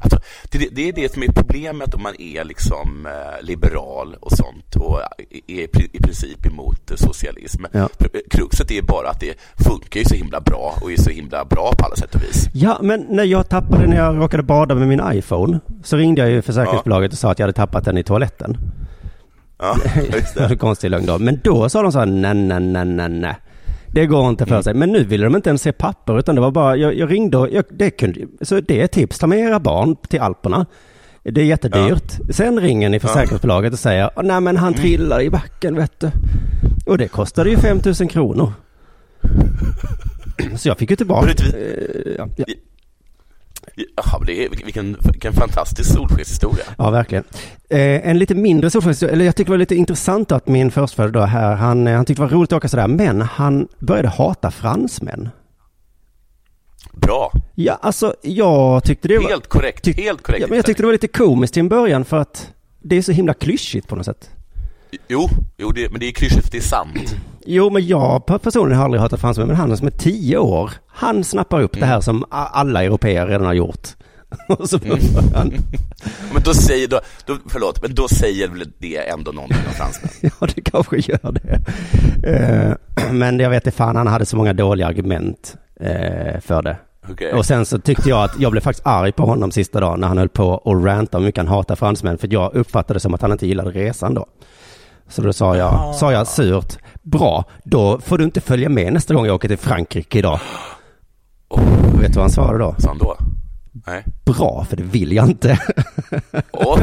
[0.00, 0.18] Alltså,
[0.50, 4.76] det, det är det som är problemet om man är liksom eh, liberal och sånt
[4.76, 5.06] och är
[5.46, 7.64] i, pri- i princip emot eh, socialism.
[7.72, 7.88] Ja.
[8.30, 11.72] Kruxet är bara att det funkar ju så himla bra och är så himla bra
[11.78, 12.48] på alla sätt och vis.
[12.54, 16.30] Ja, men när jag tappade, när jag råkade bada med min iPhone, så ringde jag
[16.30, 18.56] ju försäkringsbolaget och sa att jag hade tappat den i toaletten.
[19.58, 19.76] Ja,
[20.14, 20.56] just Det det.
[20.56, 21.18] konstig lögn då.
[21.18, 23.36] Men då sa de så här, nej, nej, nej, nej, nej.
[23.92, 24.62] Det går inte för Mm.
[24.62, 24.74] sig.
[24.74, 27.36] Men nu ville de inte ens se papper, utan det var bara, jag, jag ringde
[27.36, 30.66] och, jag, det kunde, så det är tips, ta med era barn till Alperna.
[31.22, 32.12] Det är jättedyrt.
[32.30, 34.80] Sen ringer ni försäkringsbolaget och säger, "Åh, nej men han Mm.
[34.80, 36.10] trillar i backen vet du.
[36.86, 38.52] Och det kostade ju 5 000 kronor.
[40.56, 41.30] Så jag fick ju tillbaka.
[41.30, 42.28] Eh, ja,
[43.96, 44.20] ja.
[44.26, 46.64] Det är, vilken, vilken fantastisk solskenshistoria.
[46.78, 47.24] Ja, verkligen.
[47.70, 51.10] Eh, en lite mindre solskens, eller jag tycker det var lite intressant att min förstfödde
[51.10, 54.08] då här, han, eh, han tyckte det var roligt att åka sådär, men han började
[54.08, 55.28] hata fransmän.
[56.92, 57.32] Bra.
[57.54, 59.28] Ja, alltså jag tyckte det var...
[59.28, 59.84] Helt korrekt.
[59.86, 60.40] tyck- Helt korrekt.
[60.40, 62.50] Ja, men jag tyckte det var lite komiskt till en början för att
[62.82, 64.30] det är så himla klyschigt på något sätt.
[65.08, 67.16] Jo, jo det, men det är klyschigt för det är sant.
[67.50, 70.70] Jo, men jag per- personligen har aldrig hatat fransmän, men han som är tio år,
[70.86, 71.88] han snappar upp det Mm.
[71.88, 73.88] här som a- alla europeer redan har gjort.
[74.48, 75.52] Och så börjar han,
[76.34, 80.10] Men då säger, då, då, förlåt, men då säger väl det ändå någonting om fransmän?
[80.40, 81.60] ja, det kanske gör det.
[82.28, 86.76] Eh, men jag vet inte fan, han hade så många dåliga argument eh, för det.
[87.10, 87.32] Okej.
[87.32, 90.08] Och sen så tyckte jag att jag blev faktiskt arg på honom sista dagen när
[90.08, 92.18] han höll på och ranta om hur mycket han hatar fransmän.
[92.18, 94.26] För jag uppfattade det som att han inte gillade resan då.
[95.08, 99.14] Så då sa jag, sa jag surt, bra, då får du inte följa med nästa
[99.14, 100.40] gång jag åker till Frankrike idag.
[101.50, 101.60] Oh,
[102.00, 102.74] Vet du vad han svarade då?
[102.78, 103.16] sa han då?
[103.86, 104.04] Nej.
[104.24, 105.58] Bra, för det vill jag inte.
[106.52, 106.78] Åh,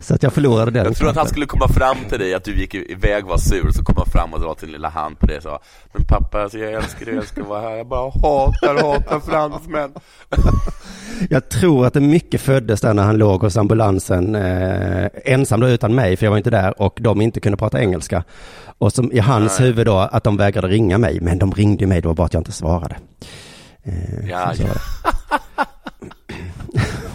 [0.00, 2.44] Så att jag förlorade den jag tror att han skulle komma fram till dig, att
[2.44, 5.18] du gick iväg och var sur, så kom han fram och dra sin lilla hand
[5.18, 5.60] på dig och sa
[5.92, 9.92] Men pappa, alltså, jag älskar dig, jag att vara här, jag bara hatar, hatar fransmän.
[11.30, 15.68] Jag tror att det mycket föddes där när han låg hos ambulansen eh, ensam då
[15.68, 18.24] utan mig, för jag var inte där och de inte kunde prata engelska.
[18.78, 19.68] Och som i hans Nej.
[19.68, 22.34] huvud då att de vägrade ringa mig, men de ringde mig, det var bara att
[22.34, 22.96] jag inte svarade.
[23.82, 24.66] Eh, Ja, ja.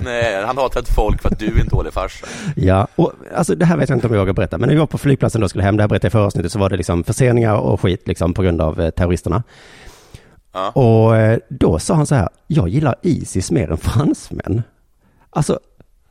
[0.05, 2.25] Nej, han hatar ett folk för att du är en dålig farsa.
[2.55, 4.79] Ja, och alltså det här vet jag inte om jag vågar berätta, men när vi
[4.79, 6.77] var på flygplatsen då skulle hem, det här berättade jag förra avsnittet, så var det
[6.77, 9.43] liksom förseningar och skit liksom på grund av eh, terroristerna.
[10.53, 10.69] Ja.
[10.69, 14.63] Och eh, då sa han så här, jag gillar Isis mer än fransmän.
[15.29, 15.59] Alltså,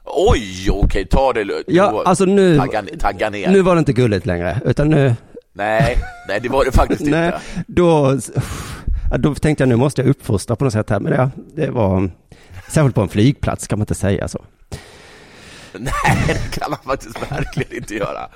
[0.04, 1.64] Oj, okej, ta det lugnt.
[1.66, 3.50] ja, Då- alltså nu, Tagga, tagga ner.
[3.50, 5.14] nu var det inte gulligt längre, utan nu,
[5.52, 5.96] Nej,
[6.28, 7.40] nej, det var det faktiskt nej, inte.
[7.66, 8.18] då,
[9.10, 11.30] ja, då tänkte jag nu måste jag uppfostra på något sätt här, men det,
[11.64, 12.10] det var,
[12.68, 14.44] särskilt på en flygplats kan man inte säga så.
[15.72, 15.92] Nej,
[16.26, 18.28] det kan man faktiskt verkligen inte göra.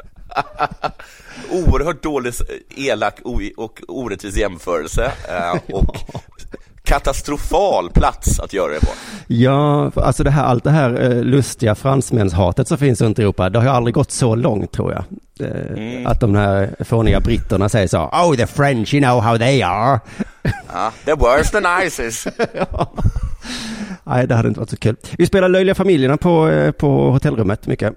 [1.50, 2.32] Oerhört dålig,
[2.76, 3.20] elak
[3.56, 5.96] och orättvis jämförelse eh, och
[6.88, 8.92] katastrofal plats att göra det på.
[9.26, 13.58] Ja, alltså det här, allt det här eh, lustiga fransmänshatet som finns runt Europa, det
[13.58, 15.04] har ju aldrig gått så långt tror jag.
[15.48, 19.62] Eh, Att de här fåniga britterna säger så, oh the French, you know how they
[19.62, 20.00] are.
[20.72, 22.26] Ja, the worst than ISIS.
[24.04, 24.96] Nej, det hade inte varit så kul.
[25.18, 27.94] Vi spelar löjliga familjerna på, eh, på hotellrummet mycket.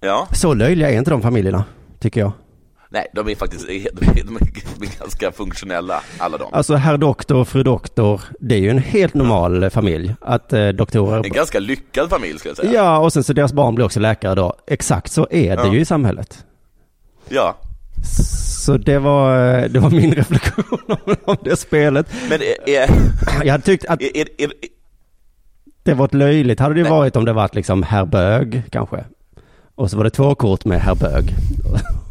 [0.00, 1.64] Ja, Så löjliga är inte de familjerna,
[2.00, 2.32] tycker jag.
[2.94, 4.36] Nej, de är faktiskt de är, de
[4.86, 6.48] är ganska funktionella, alla de.
[6.54, 10.14] Alltså herr doktor och fru doktor, det är ju en helt normal familj.
[10.20, 11.16] Att eh, doktorer...
[11.24, 12.72] En ganska lyckad familj skulle jag säga.
[12.72, 14.54] Ja, och sen så deras barn blir också läkare då.
[14.66, 15.74] Exakt så är det Ja.
[15.74, 16.44] ju i samhället.
[17.28, 17.56] Ja.
[18.64, 22.06] Så det var, eh, det var min reflektion om, om det spelet.
[22.28, 22.90] Men är,
[23.44, 24.52] Jag hade tyckt att är, är,
[25.82, 26.90] det var ett löjligt, hade det Nej.
[26.90, 29.04] varit om det varit liksom herr bög kanske.
[29.74, 31.24] Och så var det två kort med herr bög.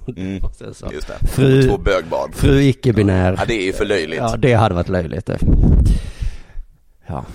[0.17, 1.27] mm, Och sen så, just det.
[1.27, 2.31] Fru- Två bögbarn.
[2.31, 3.35] fru icke-binär.
[3.39, 4.17] Ja, det är ju för löjligt.
[4.19, 5.29] Ja, det hade varit löjligt.
[7.07, 7.25] Ja,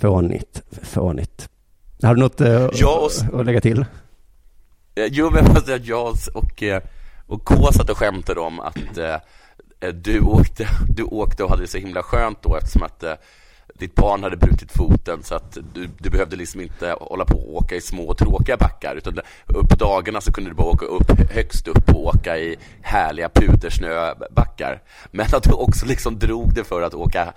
[0.00, 1.48] fånigt, fånigt.
[2.02, 3.78] Har du något eh, och att lägga till?
[4.94, 6.82] Eh, Jo, men jag måste säga att jag och, eh,
[7.26, 9.14] och K satt och skämtade om att eh,
[9.80, 13.04] eh, du, åkte, du åkte och hade det så himla skönt då eftersom att
[13.78, 17.56] ditt barn hade brutit foten så att du, du behövde liksom inte hålla på och
[17.56, 21.30] åka i små tråkiga backar utan upp på dagarna så kunde du bara åka upp
[21.30, 24.82] högst upp och åka i härliga pudersnöbackar.
[25.10, 27.32] Men att du också liksom drog det för att åka,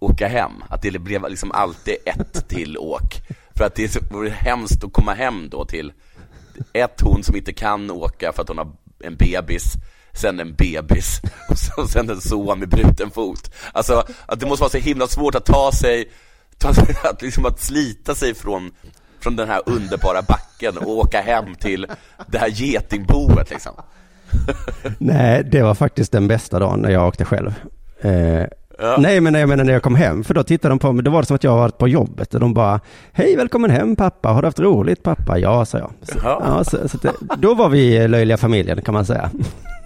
[0.00, 0.52] åka hem.
[0.68, 3.22] Att det blev liksom alltid ett till åk.
[3.56, 5.92] För att det vore hemskt att komma hem då till
[6.72, 9.74] ett hon som inte kan åka för att hon har en bebis
[10.14, 11.20] Sen en bebis
[11.76, 15.34] och sen en son med bruten fot Alltså att det måste vara så himla svårt
[15.34, 16.04] att ta sig,
[16.58, 18.70] ta sig att, liksom att slita sig från,
[19.20, 21.86] från den här underbara backen och åka hem till
[22.26, 23.72] det här getingboet liksom
[24.98, 27.54] Nej, det var faktiskt den bästa dagen när jag åkte själv.
[28.00, 28.44] Eh,
[28.78, 28.96] Ja.
[28.98, 31.10] Nej, men jag menar när jag kom hem, för då tittade de på mig, då
[31.10, 32.80] var det som att jag varit på jobbet och de bara,
[33.12, 35.38] hej välkommen hem pappa, har du haft roligt pappa?
[35.38, 35.92] Ja, sa jag.
[36.02, 39.30] Så, ja, så, så det, då var vi löjliga familjen kan man säga.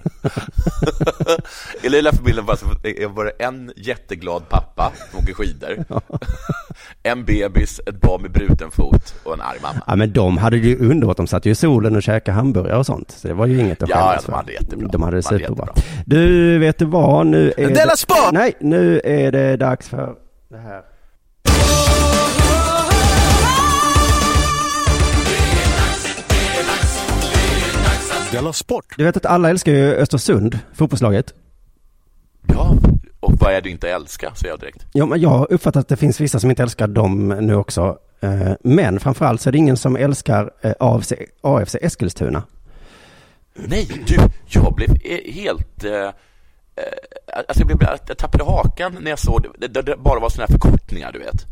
[1.83, 2.47] I lilla familjen
[3.14, 5.85] var det en jätteglad pappa som åker skidor
[7.03, 10.59] En bebis, ett barn med bruten fot och en arg mamma Ja, men de hade
[10.59, 13.11] det ju underbart, de satt ju i solen och käkade hamburgare och sånt.
[13.11, 14.33] Så det var ju inget att skämmas ja, de för.
[14.33, 14.88] hade det jättebra.
[14.88, 15.69] De hade det De superbra.
[16.07, 17.27] Du, vet du vad?
[17.27, 17.97] Nu är Della det...
[17.97, 18.33] Sport!
[18.33, 20.14] Nej, nu är det dags för
[20.49, 20.83] det här.
[28.37, 28.85] Della Sport!
[28.96, 31.35] Du vet att alla älskar ju Östersund, fotbollslaget.
[32.46, 32.77] Ja,
[33.20, 35.81] och vad är det du inte älskar, säger jag direkt Ja, men jag har uppfattat
[35.81, 37.99] att det finns vissa som inte älskar dem nu också.
[38.20, 42.42] Eh, Men framförallt så är det ingen som älskar eh, AFC, AFC Eskilstuna.
[43.55, 45.85] Nej, du, jag blev eh, helt...
[45.85, 46.12] Eh, eh,
[47.49, 50.46] alltså jag, blev, jag tappade hakan när jag såg det, det, det bara var sådana
[50.46, 51.46] här förkortningar, du vet.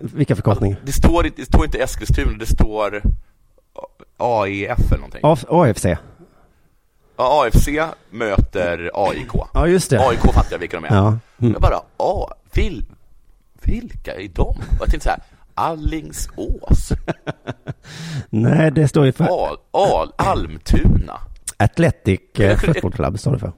[0.00, 0.80] Vilka förkortningar?
[0.84, 3.02] Det står, det står inte Eskilstuna, det står
[4.18, 5.20] AEF eller någonting.
[5.22, 5.86] AF, AFC?
[7.16, 7.68] Ja, AFC
[8.10, 9.32] möter AIK.
[9.54, 10.08] Ja, just det.
[10.08, 10.94] AIK fattar jag vilka de är.
[10.94, 11.18] Ja.
[11.40, 11.52] Mm.
[11.52, 12.84] Jag bara, A, vil,
[13.62, 14.42] vilka är de?
[14.42, 15.20] Och jag tänkte så här,
[15.54, 16.92] Allingsås,
[18.30, 21.20] Nej, det står ju för Al, Al, Almtuna.
[21.56, 23.52] Athletic eh, Football Club, står det för.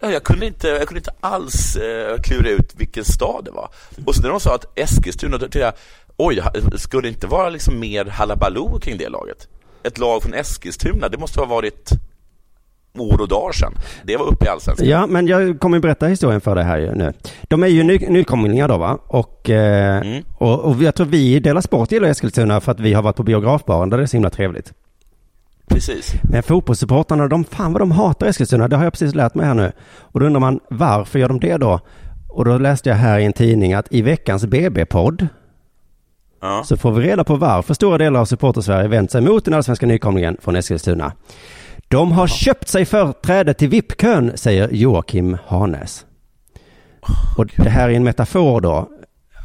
[0.00, 3.68] Ja, jag, kunde inte, jag kunde inte alls eh, klura ut vilken stad det var.
[4.06, 5.72] Och så när de sa att Eskilstuna, då tänkte jag,
[6.16, 6.40] oj,
[6.76, 9.48] skulle det inte vara liksom mer halabaloo kring det laget?
[9.82, 11.90] Ett lag från Eskilstuna, det måste ha varit
[12.98, 13.72] år och dagar sedan.
[14.04, 14.88] Det var uppe i Allsvenskan.
[14.88, 17.12] Ja, men jag kommer berätta historien för dig här nu.
[17.42, 18.98] De är ju ny, nykomlingar då va?
[19.06, 20.22] Och, eh, Mm.
[20.38, 23.16] och, och jag tror vi i Dela Sport gillar Eskilstuna för att vi har varit
[23.16, 24.72] på biografbaren där det är så himla trevligt.
[25.68, 26.12] Precis.
[26.22, 29.54] Men fotbollssupportrarna, de, fan vad de hatar Eskilstuna, det har jag precis lärt mig här
[29.54, 29.72] nu.
[29.98, 31.80] Och då undrar man, varför gör de det då?
[32.28, 35.28] Och då läste jag här i en tidning att i veckans BB-podd
[36.40, 36.64] Ja.
[36.64, 39.86] så får vi reda på varför stora delar av supportersverige vänt sig mot den allsvenska
[39.86, 41.12] nykomlingen från Eskilstuna.
[41.88, 46.04] De har köpt sig företräde till VIP-kön, säger Joakim Hanes.
[47.38, 48.88] Och det här är en metafor då,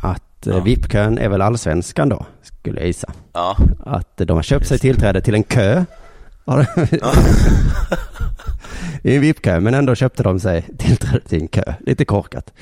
[0.04, 0.52] att ja.
[0.54, 0.60] Ja.
[0.60, 3.14] VIP-kön är väl allsvenskan då, skulle jag gissa.
[3.34, 3.58] Ja.
[3.86, 5.86] Att de har köpt sig tillträde till en kö.
[6.46, 6.66] Ja.
[9.04, 11.74] I en VIP-kö, men ändå köpte de sig tillträde till en kö.
[11.80, 12.54] Lite korkat.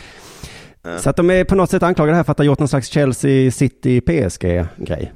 [0.99, 2.87] Så att de är på något sätt anklagade här för att ha gjort någon slags
[2.87, 5.13] Chelsea City PSG-grej.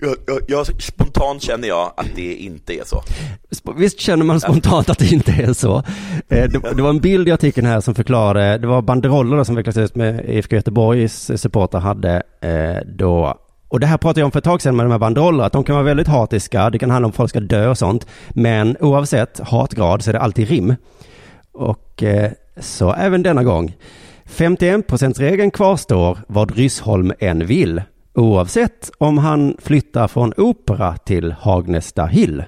[0.00, 3.02] Jag, jag, jag, spontant känner jag att det inte är så.
[3.76, 5.76] Visst känner man spontant att det inte är så.
[5.76, 5.82] Eh,
[6.28, 9.76] Det, det var en bild i artikeln här som förklarade, det var banderoller som vecklades
[9.76, 14.38] ut med IFK Göteborgs supportrar hade eh, då och det här pratade jag om för
[14.38, 16.90] ett tag sedan med de här banderollerna, att de kan vara väldigt hatiska, det kan
[16.90, 20.48] handla om att folk ska dö och sånt, men oavsett hatgrad så är det alltid
[20.48, 20.74] rim.
[21.52, 23.76] Och eh, så även denna gång.
[24.24, 27.82] 51%-regeln kvarstår vad Ryssholm än vill,
[28.14, 32.44] oavsett om han flyttar från Opera till Hagnesta Hill.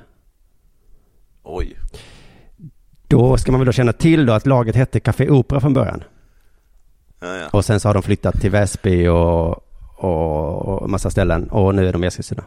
[1.43, 1.77] Oj.
[3.09, 6.05] Då ska man väl då känna till då att laget hette Café Opera från början.
[7.21, 7.49] Ja, ja.
[7.51, 9.49] Och sen så har de flyttat till Väsby och,
[9.97, 12.45] och, och massa ställen och nu är de i Eskilstuna.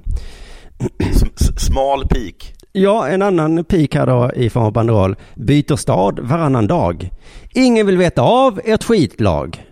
[1.58, 2.56] Smal pik.
[2.76, 5.16] Ja, en annan pik här då i form av banderoll.
[5.36, 7.10] Byter stad varannan dag.
[7.54, 9.66] Ingen vill veta av ert skitlag.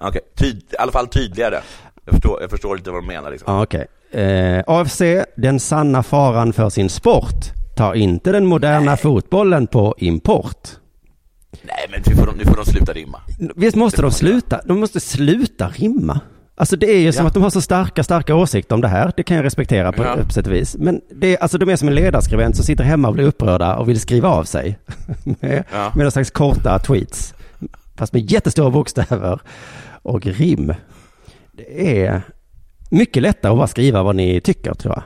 [0.00, 1.60] Okej, Tyd, i alla fall tydligare.
[2.04, 3.60] Jag förstår, jag förstår inte vad de menar liksom.
[3.62, 3.86] Okej.
[4.10, 5.02] Eh, AFC,
[5.36, 7.44] den sanna faran för sin sport.
[7.76, 10.68] Tar inte den moderna fotbollen på import.
[11.62, 13.20] Nej, men nu får, de, nu får de sluta rimma.
[13.56, 14.60] Visst måste de sluta?
[14.64, 16.20] De måste sluta rimma.
[16.60, 17.28] Alltså det är ju som Ja.
[17.28, 19.12] att de har så starka, starka åsikter om det här.
[19.16, 20.16] Det kan jag respektera på, Ja.
[20.26, 20.76] på sätt och vis.
[20.78, 23.88] Men det alltså de är som en ledarskribent som sitter hemma och blir upprörda och
[23.88, 24.78] vill skriva av sig.
[25.40, 25.92] med, Ja.
[25.94, 27.34] med någon slags korta tweets.
[27.96, 29.40] Fast med jättestora bokstäver
[30.02, 30.74] och rim.
[31.52, 32.22] Det är
[32.90, 35.02] mycket lättare att bara skriva vad ni tycker tror jag.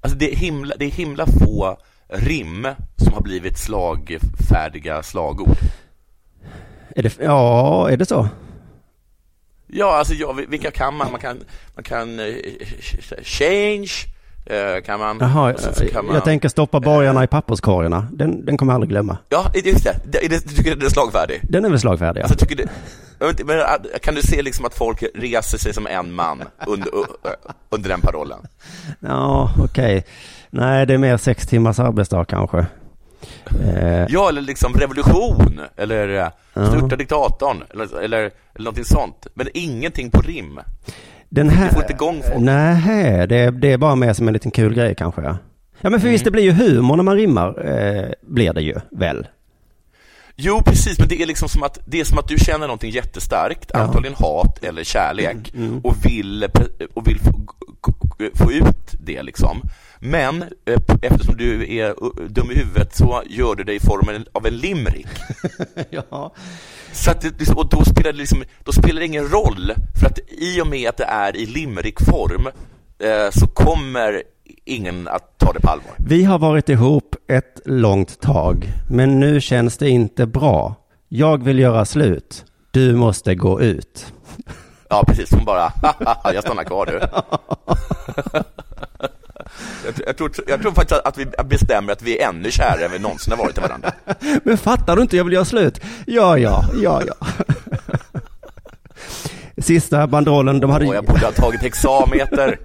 [0.00, 1.76] Alltså det är himla, det är himla få
[2.08, 5.56] rim som har blivit slagfärdiga slagord.
[6.96, 8.28] Är det, ja, är det så?
[9.66, 11.10] Ja, alltså ja, vilka kan man?
[11.10, 11.40] Man kan,
[11.74, 12.26] man kan eh,
[13.22, 13.90] change,
[14.46, 15.18] eh, kan man.
[15.20, 18.06] Jaha, så kan man jag tänker stoppa borgarna i papperskorgarna.
[18.12, 19.18] Den, den kommer jag aldrig glömma.
[19.28, 20.00] Ja, just det.
[20.04, 21.40] det, det du tycker den är slagfärdig?
[21.42, 22.20] Den är väl slagfärdig?
[22.20, 22.24] Ja.
[22.24, 23.64] Alltså, tycker du, men, äh,
[24.02, 26.88] kan du se liksom att folk reser sig som en man under,
[27.70, 28.38] under den parollen?
[29.00, 30.04] Ja, okej.
[30.50, 32.66] Nej, det är mer sex timmars arbetsdag kanske.
[33.64, 36.66] Eh, Ja, eller liksom revolution, eller eh, Ja.
[36.66, 38.30] störta diktatorn, eller, eller, eller
[38.64, 39.26] någonting sånt.
[39.34, 40.60] Men ingenting på rim.
[41.28, 41.68] den här...
[41.68, 42.38] Du får inte igång folk.
[42.44, 45.22] Nej, det, det är bara mer som en liten kul grej kanske.
[45.80, 47.68] Ja, men för visst, det blir ju humor när man rimmar.
[47.68, 49.26] Eh, blir det ju, väl?
[50.36, 52.90] Jo, precis, men det är liksom som att, det är som att du känner någonting
[52.90, 53.78] jättestarkt, Ja.
[53.80, 55.80] antagligen hat eller kärlek, Mm.
[55.84, 56.46] och vill,
[56.94, 57.32] och vill få,
[58.34, 59.60] få ut det liksom.
[60.00, 64.26] Men eh, eftersom du är uh, dum i huvudet så gör du det i formen
[64.32, 65.06] av en limerick.
[65.90, 66.34] ja.
[66.92, 70.18] Så att det, och då spelar, det liksom, då spelar det ingen roll, för att
[70.28, 72.46] i och med att det är i limerickform
[72.98, 74.22] eh, så kommer
[74.64, 75.94] ingen att ta det på allvar.
[75.96, 80.74] Vi har varit ihop ett långt tag, men nu känns det inte bra.
[81.08, 82.44] Jag vill göra slut.
[82.70, 84.12] Du måste gå ut.
[84.88, 85.32] Ja, precis.
[85.32, 87.00] Hon bara, "Haha, jag stannar kvar du.
[90.06, 92.98] jag, tror- jag, tror, faktiskt att vi bestämmer att vi är ännu kärare än vi
[92.98, 93.92] någonsin har varit till varandra.
[94.44, 95.80] Men fattar du inte, jag vill göra slut.
[96.06, 97.26] Ja, ja, ja, ja.
[99.58, 100.86] Sista banderollen, de hade...
[100.86, 102.58] Och jag borde ha tagit hexameter.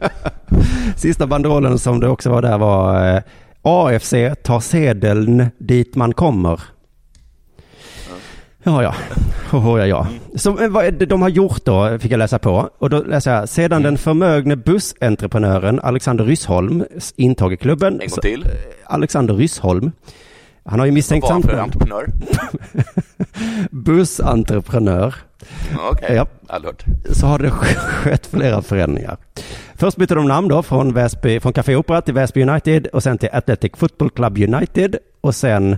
[0.95, 3.21] Sista banderollen som det också var där var eh,
[3.61, 6.61] AFC tar sedeln dit man kommer.
[8.63, 8.93] Ja, ja.
[9.57, 10.07] Oh, ja, ja.
[10.35, 12.69] Så eh, vad de har gjort då, fick jag läsa på.
[12.77, 16.83] Och då läser jag, sedan den förmögne bussentreprenören Alexander Ryssholm
[17.15, 17.93] i klubben.
[17.93, 18.43] En gång till.
[18.43, 18.49] eh,
[18.85, 19.91] Alexander Ryssholm.
[20.65, 22.05] Han har ju misstänkt Vad var för entreprenör?
[23.71, 25.15] Bussentreprenör.
[25.91, 26.27] Okej, Ja.
[26.47, 26.83] aldrig hört.
[27.11, 29.17] så har det skett flera förändringar.
[29.75, 33.17] Först bytte de namn då från, Väsby, från Café Opera till Väsby United och sen
[33.17, 35.77] till Athletic Football Club United och sen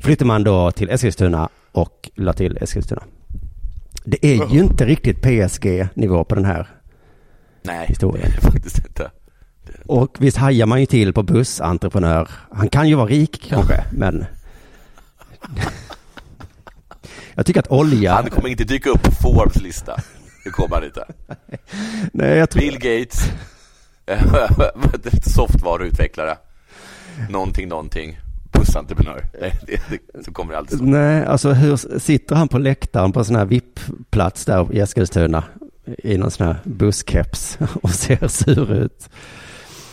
[0.00, 3.02] flyttade man då till Eskilstuna och la till Eskilstuna.
[4.04, 6.68] Det är ju inte riktigt PSG-nivå på den här.
[7.62, 8.32] Nej, Historien.
[8.36, 9.10] är faktiskt inte.
[9.86, 12.30] Och visst hajar man ju till på bussentreprenör.
[12.50, 14.24] Han kan ju vara rik kanske, men...
[17.34, 18.14] Jag tycker att olja...
[18.14, 19.96] Han kommer inte dyka upp på Forbes lista.
[20.44, 21.04] Det kommer han inte.
[22.12, 22.60] Nej, jag tror...
[22.60, 23.30] Bill Gates,
[25.34, 26.36] softvareutvecklare,
[27.30, 28.18] någonting, någonting,
[28.58, 29.24] bussentreprenör.
[29.66, 30.84] Det, så kommer det alltid så.
[30.84, 35.44] Nej, alltså hur sitter han på läktaren på en sån här VIP-plats där i Eskilstuna
[35.98, 39.08] i någon sån här busskeps och ser sur ut?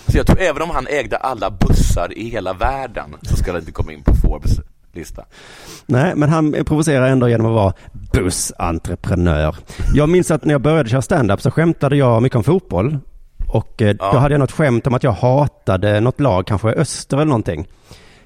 [0.07, 3.59] Så jag tror även om han ägde alla bussar i hela världen så ska det
[3.59, 4.51] inte komma in på Forbes
[4.95, 5.25] lista.
[5.85, 7.73] Nej, men han provocerar ändå genom att vara
[8.13, 9.55] bussentreprenör.
[9.93, 12.97] Jag minns att när jag började köra stand-up så skämtade jag mycket om fotboll.
[13.47, 14.11] Och eh, Ja.
[14.11, 17.67] då hade jag något skämt om att jag hatade något lag, kanske Öster eller någonting.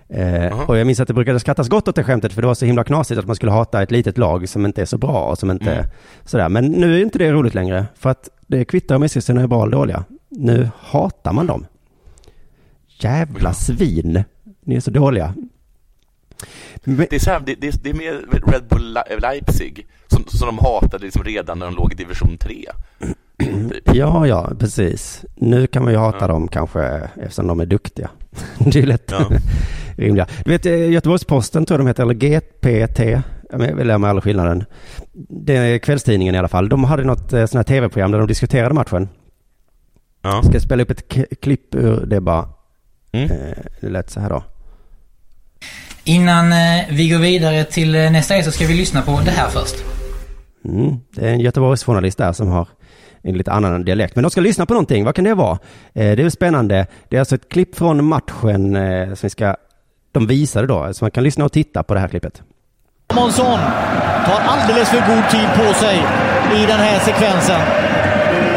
[0.10, 0.60] Eh.
[0.70, 2.66] Och jag minns att det brukade skrattas gott åt det skämtet för det var så
[2.66, 5.38] himla knasigt att man skulle hata ett litet lag som inte är så bra och
[5.38, 5.86] som inte Mm.
[6.26, 6.50] sådär.
[6.50, 9.62] Men nu är inte det roligt längre för att det kvittar om Eskilstuna är bra
[9.64, 10.04] eller dåliga.
[10.30, 11.66] Nu hatar man dem.
[13.00, 14.24] Jävla svin.
[14.66, 15.34] Ni är så dåliga.
[16.84, 18.14] Men, Det är, så här, det, det, det är mer
[18.52, 22.38] Red Bull Le- Leipzig som, som de hatade liksom redan när de låg i division
[22.38, 22.66] 3.
[23.40, 23.90] Typ.
[23.94, 25.26] Ja, ja, precis.
[25.36, 26.28] Nu kan man ju hata Ja.
[26.28, 26.82] dem kanske
[27.16, 28.10] eftersom de är duktiga.
[28.58, 29.30] Det är lätt Ja.
[29.98, 30.28] Rimliga.
[30.46, 33.00] Du vet, eh, Göteborgs-Posten tror jag de heter, eller GPT.
[33.52, 34.66] Jag lär mig aldrig skillnaden.
[35.30, 36.70] Det är kvällstidningen i alla fall.
[36.70, 39.10] De hade något eh, sånt här tv-program där de diskuterade matchen.
[40.22, 40.42] Ja.
[40.44, 41.04] Ska jag spela upp ett
[41.42, 42.50] klipp ur det bara.
[43.12, 43.32] Mm.
[43.32, 44.44] Eh, Det lät så här då.
[46.04, 46.54] Innan
[46.92, 49.76] vi går vidare till nästa grej så ska vi lyssna på det här först.
[50.66, 50.96] Mm.
[51.16, 52.68] Det är en Göteborgsjournalist där som har
[53.22, 54.16] en lite annan dialekt.
[54.16, 55.60] Men de ska lyssna på någonting, vad kan det vara?
[55.94, 56.88] Det är spännande.
[57.10, 58.74] Det är alltså ett klipp från matchen
[59.16, 59.56] som vi ska,
[60.20, 62.42] de visade då, så man kan lyssna och titta på det här klippet.
[63.14, 63.60] Månsson
[64.26, 65.98] tar alldeles för god tid på sig
[66.56, 67.62] i den här sekvensen.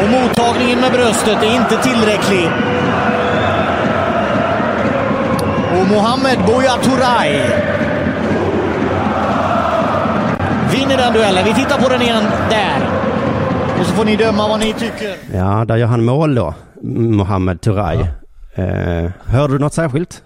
[0.03, 2.49] Och mottagningen med bröstet är inte tillräcklig.
[5.79, 7.31] Och Mohamed Buya Turay
[10.71, 11.45] vinner den duellen.
[11.45, 12.89] Vi tittar på den igen där.
[13.79, 15.15] Och så får ni döma vad ni tycker.
[15.33, 16.53] Ja, där gör han mål då,
[16.83, 17.97] Mohamed Turay.
[18.55, 20.23] Eh, hörde du något särskilt?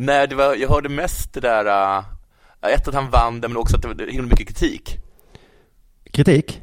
[0.00, 2.04] Nej, det var, jag hörde mest det där, uh,
[2.74, 4.98] ett att han vann det, men också att det var himla mycket kritik.
[6.12, 6.60] Kritik?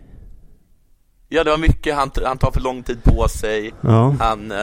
[1.29, 4.15] Ja, det var mycket, han, han tar för lång tid på sig, Ja.
[4.19, 4.57] han, uh,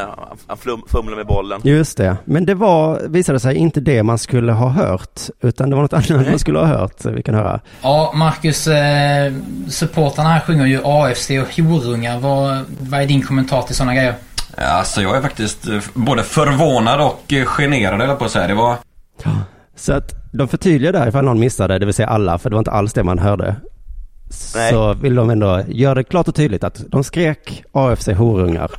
[0.46, 1.60] han flum, fumlar med bollen.
[1.64, 5.76] Just det, men det var, visade sig, inte det man skulle ha hört, utan det
[5.76, 7.04] var något annat man skulle ha hört.
[7.04, 7.60] Vi kan höra.
[7.82, 9.32] Ja, Marcus, eh,
[9.68, 12.18] supportrarna här sjunger ju AFC och horungar.
[12.18, 14.14] Vad, vad är din kommentar till sådana grejer?
[14.56, 18.46] Ja, Alltså jag är faktiskt eh, både förvånad och eh, generad eller på att säga.
[18.46, 18.76] Det var...
[19.76, 22.60] Så att de förtydligar där ifall någon missade, det vill säga alla, för det var
[22.60, 23.56] inte alls det man hörde.
[24.54, 24.70] Nej.
[24.70, 28.70] Så vill de ändå göra det klart och tydligt att de skrek AFC horungar.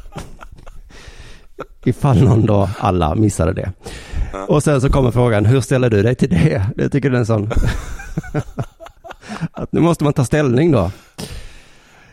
[1.86, 3.72] ifall någon då, alla missade det.
[4.48, 6.66] Och sen så kommer frågan, hur ställer du dig till det?
[6.76, 7.52] Det tycker du är en sån...
[9.52, 10.92] att nu måste man ta ställning då.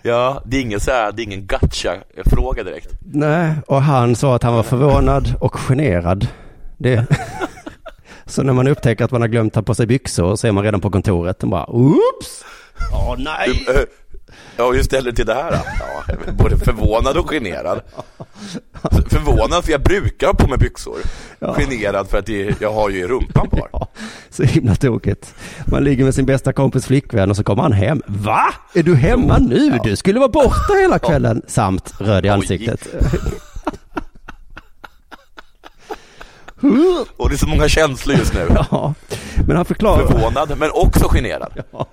[0.02, 2.88] Ja, det är ingen så här, det är ingen gotcha-fråga direkt.
[3.00, 6.26] Nej, och han sa att han var förvånad och generad.
[6.78, 7.06] Det...
[8.26, 10.64] Så när man upptäcker att man har glömt ta på sig byxor så är man
[10.64, 12.44] redan på kontoret och bara oops!
[12.92, 13.66] Åh nej!
[13.68, 13.80] Eh,
[14.56, 15.60] Ja, hur ställer du till det här?
[15.80, 17.80] Ja, både förvånad och generad.
[19.10, 20.98] Förvånad för jag brukar ha på mig byxor.
[21.56, 22.28] Generad för att
[22.60, 23.68] jag har ju rumpan kvar.
[23.72, 23.88] Ja,
[24.30, 25.34] så himla tokigt.
[25.66, 28.02] Man ligger med sin bästa kompis flickvän och så kommer han hem.
[28.06, 28.54] Va?
[28.74, 29.78] Är du hemma nu?
[29.84, 31.42] Du skulle vara borta hela kvällen.
[31.46, 32.88] Samt röd i ansiktet.
[37.16, 38.48] Och det är så många känslor just nu.
[38.70, 38.94] Ja,
[39.46, 40.06] men han förklarar.
[40.06, 41.52] Förvånad, men också generad.
[41.72, 41.86] Ja,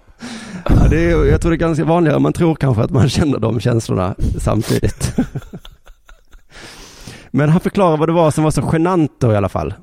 [0.89, 2.19] det är, jag tror det är ganska vanligare.
[2.19, 5.15] Man tror kanske att man känner de känslorna samtidigt.
[7.31, 9.73] Men han förklarar vad det var som var så genant då i alla fall.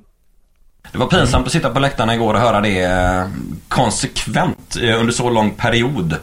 [0.92, 3.26] Det var pinsamt att sitta på läktarna igår och höra det eh,
[3.68, 6.16] konsekvent eh, under så lång period.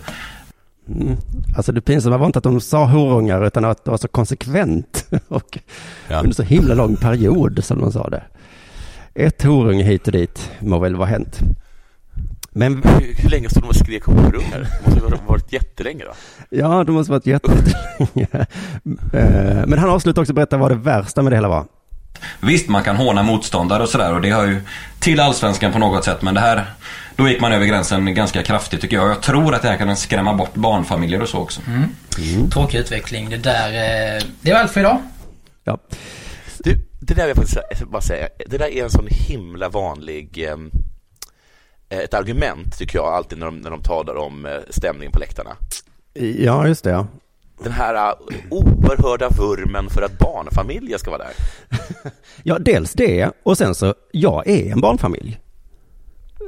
[1.57, 5.05] Alltså det pinsamma var inte att de sa horungar utan att det var så konsekvent
[5.27, 5.59] och
[6.07, 6.19] Ja.
[6.19, 8.23] under så himla lång period som de sa det.
[9.13, 11.39] Ett horunge hit och dit må väl vara hänt.
[12.53, 14.67] Men Hur, hur länge stod de och skrek horungar?
[14.85, 16.11] Det måste ha varit jättelänge då.
[16.49, 18.27] ja, det måste varit jättelänge.
[19.13, 21.65] Eh, Men han avslutar också berätta vad det värsta med det hela var.
[22.41, 24.61] Visst, man kan håna motståndare och sådär och det har ju
[24.99, 26.65] till allsvenskan på något sätt men det här,
[27.15, 29.09] då gick man över gränsen ganska kraftigt tycker jag.
[29.09, 31.61] Jag tror att det här kan skrämma bort barnfamiljer och så också.
[32.53, 33.29] Tråkig utveckling.
[33.29, 33.67] Det där...
[34.17, 34.97] Eh, det var allt för idag.
[35.63, 35.77] Ja,
[36.59, 40.37] Du, det där vill jag faktiskt bara säga, det där är en sån himla vanlig
[40.37, 40.79] ehm, eh,
[41.91, 45.55] ett argument tycker jag alltid när de, när de talar om eh, stämningen på läktarna.
[46.37, 47.05] ja just det.
[47.63, 48.13] Den här eh,
[48.49, 51.33] oerhörda vurmen för att barnfamiljer ska vara där.
[52.43, 55.39] ja, dels det och sen så, jag är en barnfamilj.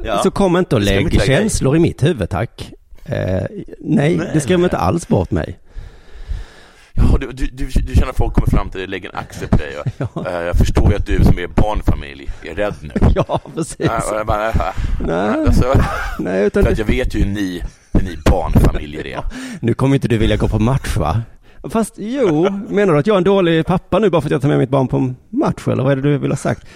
[0.03, 0.23] Ja.
[0.23, 2.73] Så kom inte och lägg känslor i mitt huvud tack.
[3.05, 3.43] Eh,
[3.79, 4.65] nej, det skrämmer nej.
[4.65, 5.59] inte alls bort mig.
[6.95, 9.47] Ja, du, du, du, du känner att folk kommer fram till dig, lägger en axel
[9.47, 9.77] på dig.
[10.13, 12.91] Och, eh, jag förstår ju att du som är barnfamilj är rädd nu.
[13.15, 13.75] Ja, precis.
[13.79, 14.55] Ja, och jag bara, äh,
[15.07, 15.45] Nej.
[15.47, 15.73] alltså,
[16.19, 17.63] Nej, utan för att jag vet ju hur ni,
[17.93, 19.23] hur ni barnfamiljer är.
[19.59, 21.21] nu kommer inte du vilja gå på match va?
[21.69, 24.41] Fast jo, menar du att jag är en dålig pappa nu bara för att jag
[24.41, 26.67] tar med mitt barn på match eller vad är det du vill ha sagt?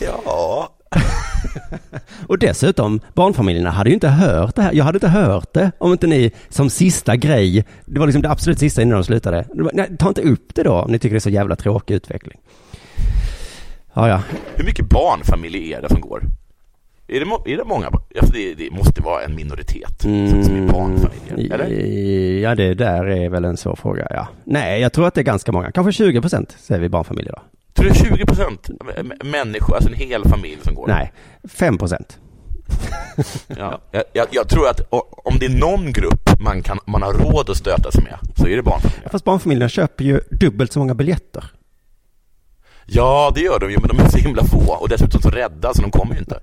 [0.00, 0.68] Ja,
[2.26, 4.72] Och dessutom, barnfamiljerna hade ju inte hört det här.
[4.72, 8.30] Jag hade inte hört det om inte ni som sista grej, det var liksom det
[8.30, 9.44] absolut sista innan de slutade.
[9.54, 11.94] Var, Nej, ta inte upp det då om ni tycker det är så jävla tråkig
[11.94, 12.38] utveckling.
[13.94, 14.22] Ja, ja.
[14.54, 16.22] hur mycket barnfamiljer är det som går?
[17.08, 17.86] Är det, är det många?
[17.86, 21.64] Alltså det, det måste vara en minoritet som, som är barnfamiljer, eller?
[21.64, 24.28] Mm, Ja, det där är väl en svår fråga, ja.
[24.44, 25.72] Nej, jag tror att det är ganska många.
[25.72, 27.42] Kanske 20 procent säger vi barnfamiljer då.
[27.76, 28.70] Tror du 20 procent
[29.24, 30.86] människor, alltså en hel familj som går?
[30.86, 31.12] Nej,
[31.48, 32.18] 5 procent.
[33.46, 33.80] Ja.
[34.12, 34.80] Jag, jag, tror att
[35.24, 38.46] om det är någon grupp man, kan, man har råd att stöta sig med, så
[38.46, 39.08] är det barnfamiljer.
[39.08, 41.44] Fast barnfamiljerna köper ju dubbelt så många biljetter.
[42.86, 45.74] Ja, det gör de ju, men de är så himla få och dessutom så rädda
[45.74, 46.40] så de kommer ju inte.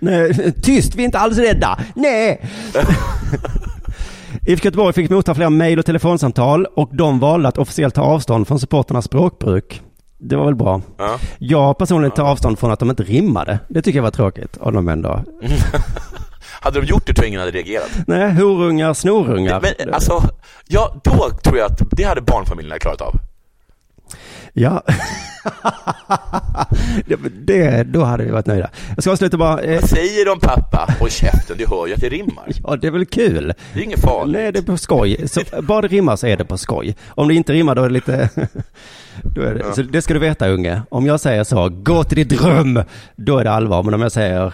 [0.00, 1.78] Nej, tyst, vi är inte alls rädda.
[1.94, 2.40] Nej!
[4.46, 8.48] IFK Göteborg fick motta flera mejl och telefonsamtal och de valde att officiellt ta avstånd
[8.48, 9.82] från supporternas språkbruk.
[10.28, 10.80] Det var väl bra.
[10.98, 11.18] Ja.
[11.38, 13.58] Jag personligen tar avstånd från att de inte rimmade.
[13.68, 15.24] Det tycker jag var tråkigt av dem ändå.
[16.60, 17.90] Hade de gjort det tror jag ingen hade reagerat.
[18.06, 19.60] Nej, horungar, snorungar.
[19.60, 20.22] Men alltså,
[20.66, 23.14] ja, då tror jag att det hade barnfamiljerna klarat av.
[24.52, 24.82] Ja.
[27.44, 28.70] det, då hade vi varit nöjda.
[28.94, 29.60] Jag ska avsluta bara.
[29.62, 30.94] Eh, Vad säger de pappa?
[31.00, 32.44] Håll käften, du hör ju att det rimmar.
[32.64, 33.52] ja, det är väl kul.
[33.74, 34.36] Det är inget farligt.
[34.36, 35.28] Nej, det är på skoj.
[35.28, 36.96] Så, bara det rimmar så är det på skoj.
[37.08, 38.28] Om det inte rimmar då är det lite...
[39.22, 40.82] då är det, Så det ska du veta unge.
[40.88, 42.82] Om jag säger så, gå till ditt rum,
[43.16, 43.82] då är det allvar.
[43.82, 44.52] Men om jag säger...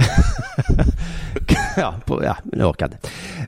[1.76, 2.98] ja, på, ja, nu inte.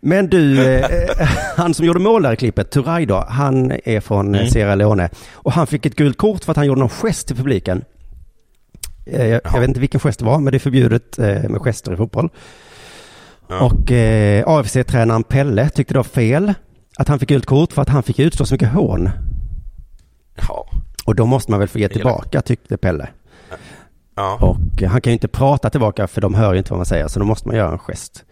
[0.02, 1.08] Men du, eh,
[1.56, 4.48] han som gjorde mål där i klippet, Turay då, han är från mm.
[4.48, 5.08] Sierra Leone.
[5.32, 7.84] Och han fick ett gult kort för att han gjorde någon gest till publiken.
[9.06, 11.60] Eh, jag, jag vet inte vilken gest det var, men det är förbjudet eh, med
[11.60, 12.28] gester i fotboll.
[13.48, 13.60] Ja.
[13.60, 16.54] Och eh, AFC-tränaren Pelle tyckte det var fel
[16.96, 19.10] att han fick gult kort för att han fick utstå så mycket hån.
[20.48, 20.66] Ja.
[21.04, 23.08] Och då måste man väl få ge tillbaka, tyckte Pelle.
[24.14, 24.38] Ja.
[24.40, 26.86] Och eh, han kan ju inte prata tillbaka för de hör ju inte vad man
[26.86, 28.24] säger, så då måste man göra en gest.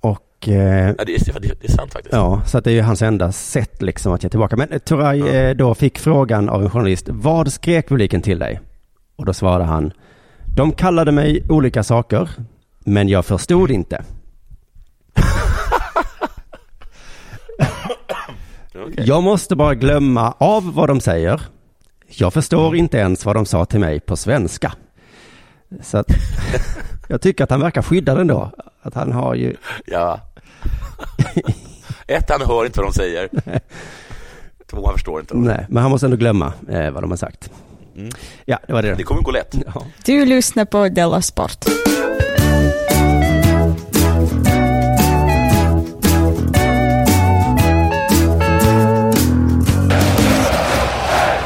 [0.00, 0.54] Och eh,
[0.98, 2.12] Ja, det, är, det, är sant faktiskt.
[2.14, 4.56] ja, så att det är ju hans enda sätt liksom att ge tillbaka.
[4.56, 5.26] Men eh, Turay Ja.
[5.28, 8.60] eh, då fick frågan av en journalist, vad skrek publiken till dig?
[9.16, 9.92] Och då svarade han,
[10.56, 12.30] de kallade mig olika saker,
[12.84, 14.04] men jag förstod inte.
[18.74, 19.04] Okej.
[19.06, 21.40] Jag måste bara glömma av vad de säger.
[22.08, 24.72] Jag förstår inte ens vad de sa till mig på svenska.
[25.82, 26.06] Så att
[27.08, 28.50] jag tycker att han verkar skyddad ändå.
[28.82, 29.56] Att han har ju,
[29.86, 30.20] Ja.
[32.06, 33.28] Ett, han hör inte vad de säger.
[34.70, 35.36] Två, han förstår inte.
[35.36, 37.50] nej, men han måste ändå glömma eh, vad de har sagt.
[37.96, 38.10] Mm.
[38.44, 38.94] Ja, det var det.
[38.94, 39.54] Det kommer gå lätt.
[39.74, 39.82] Ja.
[40.04, 41.64] Du lyssnar på Della Sport.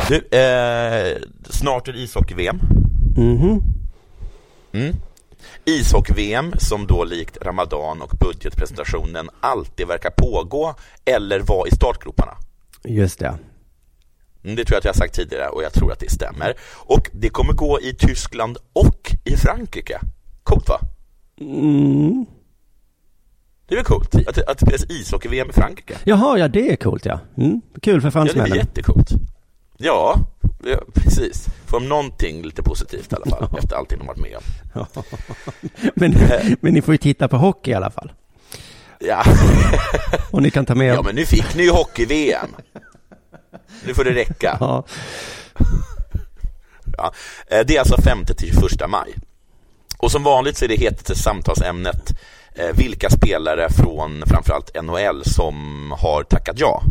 [0.08, 1.16] Du, eh,
[1.50, 2.60] snart är det ishockey-VM.
[3.16, 3.62] Mhm.
[4.72, 4.96] Mm.
[5.64, 12.32] Ishockey-VM som då likt Ramadan och budgetpresentationen alltid verkar pågå eller vara i startgroparna.
[12.84, 13.26] Just det.
[14.44, 16.54] Mm, Det tror jag att jag har sagt tidigare och jag tror att det stämmer.
[16.74, 20.00] Och det kommer gå i Tyskland och i Frankrike.
[20.42, 20.78] Coolt va?
[21.40, 22.26] Mm.
[23.68, 25.98] Det är väl coolt att, att det spelas ishockey-VM i Frankrike?
[26.04, 27.20] Jaha, ja det är coolt ja.
[27.36, 27.60] Mm.
[27.82, 28.58] Kul för Ja, det är fransmännen.
[28.58, 29.08] jättecoolt.
[29.76, 30.18] Ja,
[30.62, 31.46] ja, precis.
[31.66, 34.42] Får de någonting lite positivt i alla fall efter allting de varit med om.
[35.94, 36.14] men,
[36.60, 38.12] men ni får ju titta på hockey i alla fall.
[38.98, 39.24] Ja.
[40.30, 40.94] Och ni kan ta med...
[40.94, 42.48] ja, men nu fick ni ju hockey-VM.
[43.86, 44.56] Nu får det räcka.
[44.60, 44.84] Ja.
[46.96, 47.12] Ja,
[47.46, 49.14] eh, det är alltså 5 till 21 maj.
[49.98, 52.10] Och som vanligt så är det hetaste samtalsämnet
[52.54, 55.56] eh, vilka spelare från framförallt NHL som
[55.98, 56.82] har tackat ja.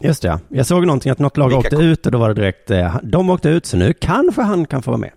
[0.00, 0.38] Just det, ja.
[0.48, 2.70] jag såg någonting att något lag Vilka åkte kom- ut och då var det direkt,
[2.70, 5.10] eh, de åkte ut så nu kanske han kan få vara med.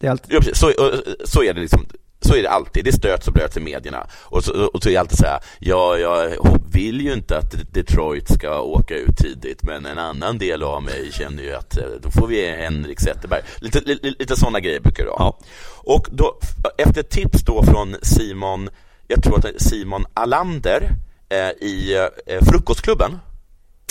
[0.00, 0.58] Det är alltid, Ja, precis.
[0.58, 0.92] Så, och,
[1.28, 1.86] så är det liksom.
[2.20, 2.84] Så är det alltid.
[2.84, 4.06] Det stöts och blöts i medierna.
[4.12, 6.30] Och så, och så är det alltid så här, ja, jag
[6.72, 11.08] vill ju inte att Detroit ska åka ut tidigt, men en annan del av mig
[11.12, 13.40] känner ju att eh, då får vi Henrik Zetterberg.
[13.60, 15.18] Lite, lite, lite sådana grejer brukar det vara.
[15.22, 15.38] Ja.
[15.84, 16.38] Och då,
[16.78, 18.68] efter tips då från Simon,
[19.08, 20.90] jag tror att Simon Alander
[21.28, 23.18] eh, i eh, Frukostklubben.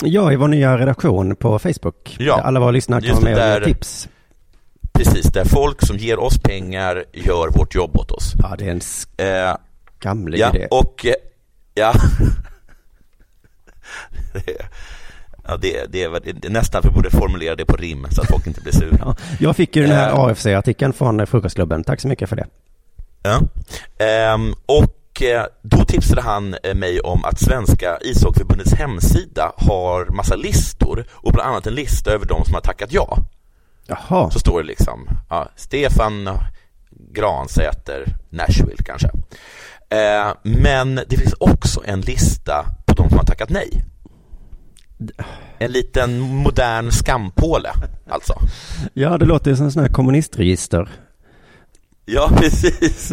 [0.02, 2.16] Ja, i vår nya redaktion på Facebook.
[2.18, 2.40] Ja.
[2.44, 4.08] Alla våra lyssnare kan vara med och ge tips.
[4.92, 8.32] Precis, där folk som ger oss pengar gör vårt jobb åt oss.
[8.38, 8.80] Ja, det är en
[9.50, 9.56] Eh,
[10.00, 10.66] skamlig Ja, idé.
[10.70, 11.12] och eh,
[11.74, 11.92] ja.
[14.32, 14.66] Det är-
[15.46, 18.46] ja, det, det, det nästan för vi borde formulera det på rim så att folk
[18.46, 18.96] inte blir sura.
[19.00, 20.18] Ja, jag fick ju den här Eh.
[20.18, 21.84] AFC-artikeln från eh, Frukostklubben.
[21.84, 22.46] Tack så mycket för det.
[23.22, 23.40] Ja.
[24.06, 24.84] Ehm, och
[25.24, 31.32] eh, då tipsade han eh, mig om att Svenska ishockeyförbundets hemsida har massa listor och
[31.32, 33.18] bland annat en lista över de som har tackat ja.
[33.86, 36.28] Jaha, Så står det liksom ja, Stefan
[37.12, 39.08] Gransäter, Nashville kanske.
[39.88, 43.84] Eh, men det finns också en lista på de som har tackat nej.
[45.58, 47.70] En liten modern skampåle,
[48.08, 48.34] alltså.
[48.92, 50.88] ja det låter som en sån här kommunistregister.
[52.04, 53.12] Ja, precis.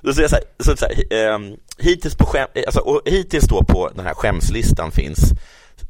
[0.00, 3.44] Då säger jag så här, så, så här ehm, hittills, på skäm, alltså, och hittills
[3.44, 5.32] då på den här skämslistan finns,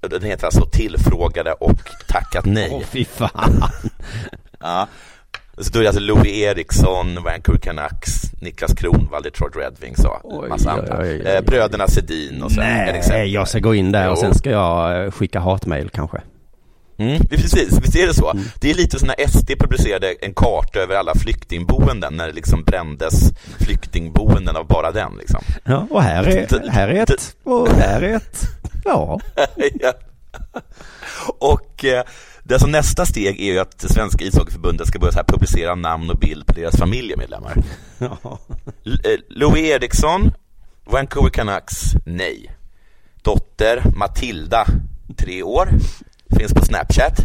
[0.00, 1.78] den heter alltså tillfrågade och
[2.08, 2.68] tackat nej.
[2.72, 3.62] Åh fy fan.
[4.60, 4.88] Ja.
[5.58, 10.20] Så då är det alltså Louis Eriksson, Vancouver Canucks, Niklas Kronwall, Detroit Red Wings och
[10.24, 10.98] Oj, massa oj, andra.
[11.00, 11.32] oj, oj, oj.
[11.32, 12.60] Eh, Bröderna Sedin och så.
[12.60, 16.20] Nej, jag ska gå in där och sen ska jag eh, skicka hatmejl kanske.
[16.96, 18.32] Mm, precis, visst är det så?
[18.60, 22.64] Det är lite som när SD publicerade en karta över alla flyktingboenden när det liksom
[22.64, 25.40] brändes flyktingboenden av bara den liksom.
[25.64, 28.42] Ja, och här är, här är ett, och här är ett.
[28.84, 29.20] Ja,
[29.80, 29.92] ja.
[31.38, 32.04] Och eh,
[32.42, 35.74] det alltså nästa steg är ju att det Svenska ishockeyförbundet ska börja så här publicera
[35.74, 37.56] namn och bild på deras familjemedlemmar.
[37.98, 38.38] Ja.
[38.84, 40.32] Eh, Louis Eriksson,
[40.84, 42.50] Vancouver Canucks, nej.
[43.22, 44.66] Dotter Matilda,
[45.16, 45.68] tre år,
[46.34, 47.20] finns på Snapchat.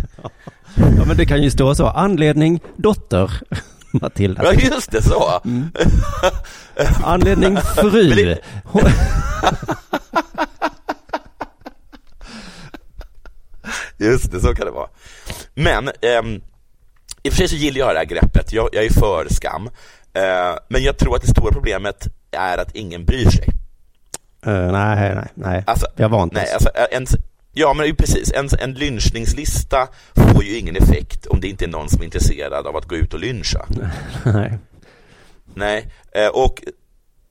[0.75, 1.87] ja, men det kan ju stå så.
[1.87, 3.31] Anledning dotter
[3.91, 4.43] Matilda.
[4.43, 5.41] Ja, just det, så.
[7.03, 8.09] Anledning Men fru.
[8.15, 8.39] det-
[13.97, 14.87] Just det, så kan det vara.
[15.53, 16.41] Men, ehm,
[17.23, 18.53] i och för sig så gillar jag det här greppet.
[18.53, 19.69] Jag, jag är för skam.
[20.13, 23.47] Eh, men jag tror att det stora problemet är att ingen bryr sig.
[24.45, 25.63] Eh, nej, nej, nej.
[25.67, 27.05] Alltså, Vi har vant nej, alltså, en,
[27.51, 28.31] ja, men precis.
[28.31, 32.67] En, en lynchningslista får ju ingen effekt om det inte är någon som är intresserad
[32.67, 33.65] av att gå ut och lyncha.
[34.25, 34.59] nej.
[35.53, 36.63] Nej, eh, och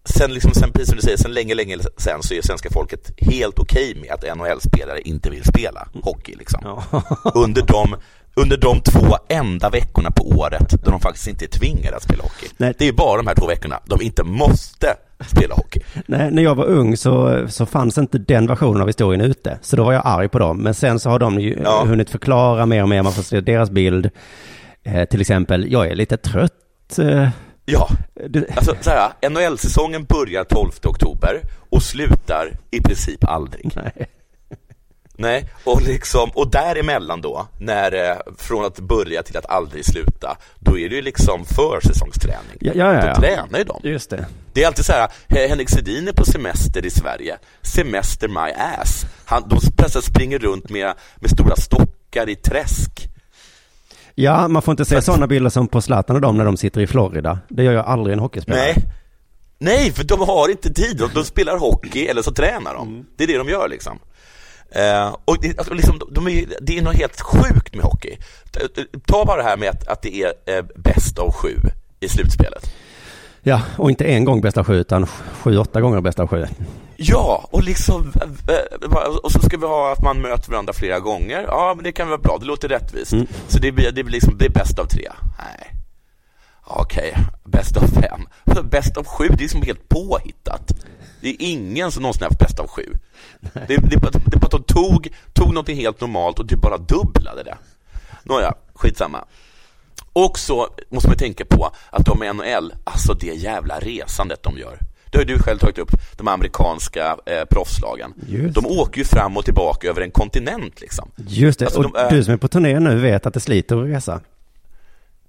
[0.05, 3.11] sen, liksom, sen, precis som du säger, sen länge, länge sen så är svenska folket
[3.17, 6.35] helt okej med att NHL-spelare inte vill spela hockey.
[6.39, 6.61] Liksom.
[6.65, 7.03] Ja.
[7.35, 7.97] Under, de,
[8.35, 12.23] under de två enda veckorna på året då de faktiskt inte är tvingade att spela
[12.23, 12.49] hockey.
[12.57, 12.75] Nej.
[12.79, 14.97] Det är bara de här två veckorna de inte måste
[15.27, 15.81] spela hockey.
[16.07, 19.59] Nej, när jag var ung så, så fanns inte den versionen av historien ute.
[19.63, 20.59] Så då var jag arg på dem.
[20.59, 21.85] Men sen så har de ju Ja.
[21.87, 23.03] hunnit förklara mer och mer.
[23.03, 24.11] Man får se deras bild.
[24.83, 26.99] Eh, till exempel, jag är lite trött.
[26.99, 27.29] Eh,
[27.71, 27.89] Ja,
[28.29, 31.41] det, alltså så här, NHL-säsongen börjar 12 oktober
[31.71, 33.71] och slutar i princip aldrig.
[33.77, 34.07] nej.
[35.21, 40.37] Nej, och liksom, och däremellan då, när, eh, från att börja till att aldrig sluta,
[40.59, 42.57] då är det ju liksom försäsongsträning.
[42.61, 43.81] Ja, ja, ja, Då tränar ju de.
[43.85, 44.27] Just det.
[44.53, 48.53] Det är alltid så här, "He- Henrik Sedin är på semester i Sverige, semester my
[48.81, 49.05] ass.
[49.25, 53.09] Han, de plötsligt springer runt med, med stora stockar i träsk.
[54.15, 56.81] Ja, man får inte se sådana bilder som på Zlatan och dem när de sitter
[56.81, 57.39] i Florida.
[57.49, 58.61] Det gör jag aldrig en hockeyspelare.
[58.63, 58.75] Nej.
[59.61, 60.97] Nej, för de har inte tid.
[60.97, 62.89] De, de spelar hockey eller så tränar de.
[62.89, 63.05] Mm.
[63.17, 63.99] Det är det de gör liksom.
[64.71, 68.19] Eh, och det, alltså, liksom, de är, det är något helt sjukt med hockey.
[69.07, 71.57] Ta- bara det här med att, att det är eh, bäst av sju
[72.01, 72.75] i slutspelet.
[73.43, 75.07] Ja, och inte en gång bästa sju, utan
[75.43, 76.47] sju, åtta gånger bästa sju.
[76.97, 78.13] Ja, och liksom,
[78.49, 81.45] eh, eh, och så ska vi ha att man möter varandra flera gånger.
[81.49, 83.13] Ja, men det kan vara bra, det låter rättvist.
[83.13, 83.27] Mm.
[83.49, 85.09] Så det blir, det blir liksom, det är bäst av tre.
[85.39, 85.78] Nej.
[86.71, 87.15] Okej,
[87.45, 88.21] bäst av fem.
[88.71, 90.73] Bäst av sju, det är liksom helt påhittat.
[91.21, 92.83] Det är ingen som någonsin haft bäst av sju.
[93.41, 94.01] Det, det, det är
[94.39, 97.57] bara att de tog, tog något helt normalt och typ bara dubblade det.
[98.23, 99.25] Nåja, skitsamma.
[100.13, 104.59] Och så måste man tänka på att de i NHL, alltså det jävla resandet de
[104.59, 104.79] gör.
[105.11, 108.15] Det har ju du själv tagit upp, de amerikanska eh, proffslagen.
[108.27, 111.11] Just De åker ju fram och tillbaka över en kontinent liksom.
[111.17, 113.77] Just det, Alltså, och de du som är på turné nu vet att det sliter
[113.77, 114.21] att resa.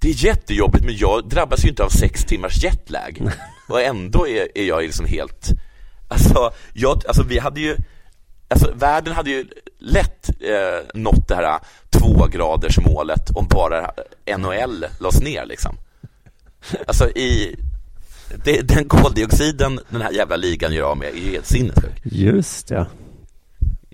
[0.02, 3.32] Det är jättejobbigt men jag drabbas ju inte av sex timmars jetlag.
[3.70, 5.50] Och ändå är, är jag liksom helt,
[6.08, 7.78] alltså, jag, alltså vi hade ju,
[8.48, 9.46] alltså världen hade ju
[9.80, 13.92] lätt eh, nått det här tvågradersmålet om bara
[14.38, 15.78] NHL lades ner liksom.
[16.88, 17.56] Alltså i,
[18.44, 22.02] det, den koldioxiden den här jävla ligan gör av med är ju helt sinnessjuk.
[22.04, 22.86] Just ja.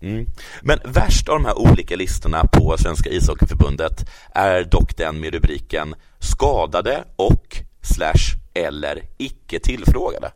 [0.01, 0.25] Mm.
[0.61, 5.95] Men värst av de här olika listorna på Svenska ishockeyförbundet är dock den med rubriken
[6.19, 10.31] skadade och slash eller icke tillfrågade.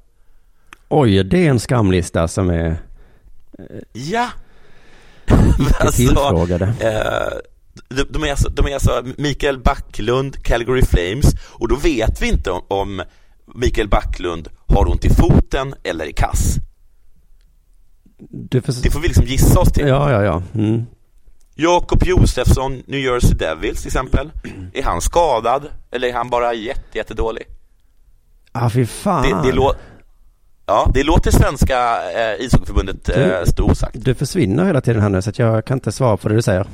[0.89, 2.78] Oj, det är en skamlista som är
[3.93, 4.30] Ja,
[5.60, 6.66] icke tillfrågade.
[6.80, 7.38] eh,
[7.89, 12.28] de, de, är alltså, de är alltså Mikael Backlund, Calgary Flames och då vet vi
[12.28, 13.01] inte om, om
[13.55, 16.55] Mikael Backlund har ont i foten eller i kass.
[18.61, 18.84] Får...
[18.84, 19.88] Det får vi liksom gissa oss till.
[19.88, 20.43] Ja, ja, ja.
[20.55, 20.86] Mm.
[21.55, 24.32] Jakob Josefsson, New Jersey Devils till exempel.
[24.74, 27.43] Är han skadad eller är han bara jätte, jättedålig?
[28.51, 29.24] Ah, fy fan.
[29.24, 29.76] Det, det, lå-
[30.65, 33.95] ja, det låter svenska eh, ishockeyförbundet eh, stå osagt.
[34.05, 36.41] Du försvinner hela tiden här nu så att jag kan inte svara på det du
[36.41, 36.67] säger.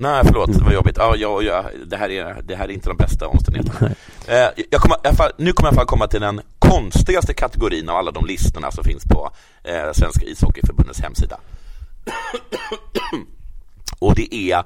[0.00, 0.96] Nej, förlåt, det var jobbigt.
[0.98, 3.90] Ja, ja, ja, det, här är, det här är inte de bästa omständigheterna.
[4.28, 7.88] Eh, jag kommer, fall, nu kommer jag i alla fall komma till den konstigaste kategorin
[7.88, 9.30] av alla de listorna som finns på
[9.64, 11.40] eh, Svenska ishockeyförbundets hemsida.
[13.98, 14.58] Och det är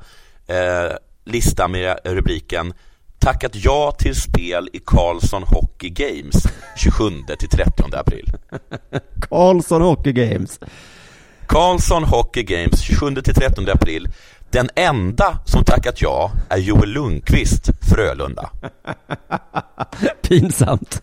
[0.47, 0.93] eh,
[1.25, 2.75] lista med rubriken
[3.19, 8.33] Tackat ja till spel i Karlsson Hockey Games 27 till 30 april.
[9.29, 10.61] Karlsson Hockey Games.
[11.47, 14.09] Karlsson Hockey Games 27 till 30 april.
[14.55, 18.51] Den enda som tackat ja är Joel Lundqvist, Frölunda.
[20.23, 21.03] Pinsamt.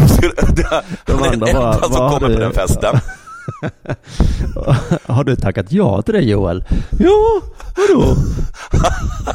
[0.00, 0.32] Då skulle,
[1.06, 2.98] han är den andra bara, enda som kommer på den festen.
[5.14, 6.64] Har du tackat ja till det Joel?
[6.98, 7.40] Ja,
[7.76, 8.16] vadå?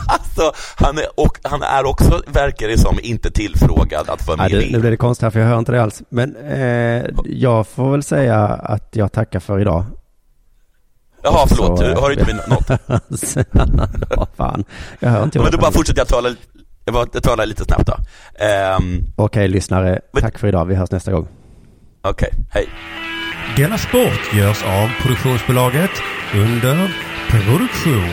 [0.08, 4.54] Alltså, han, är, och han är också, verkar det som, inte tillfrågad att vara Nej,
[4.54, 6.04] med nu blir det konstigt här för jag hör inte det alls.
[6.10, 9.86] Men eh, jag får väl säga att jag tackar för idag.
[11.26, 11.80] Jaha, förlåt.
[11.80, 12.70] Så, Hör inte vi något?
[14.10, 14.64] ja, fan.
[15.00, 16.30] Jag hör inte Men då bara fortsätter jag tala,
[16.86, 17.94] jag bara- jag talar lite snabbt då.
[18.46, 20.00] Ehm, Okej, lyssnare.
[20.14, 20.66] Men- Tack för idag.
[20.66, 21.28] Vi hörs nästa gång.
[22.04, 22.70] Okej, hej.
[23.58, 25.92] Della Sport görs av produktionsbolaget
[26.34, 26.92] under
[27.30, 28.10] produktion.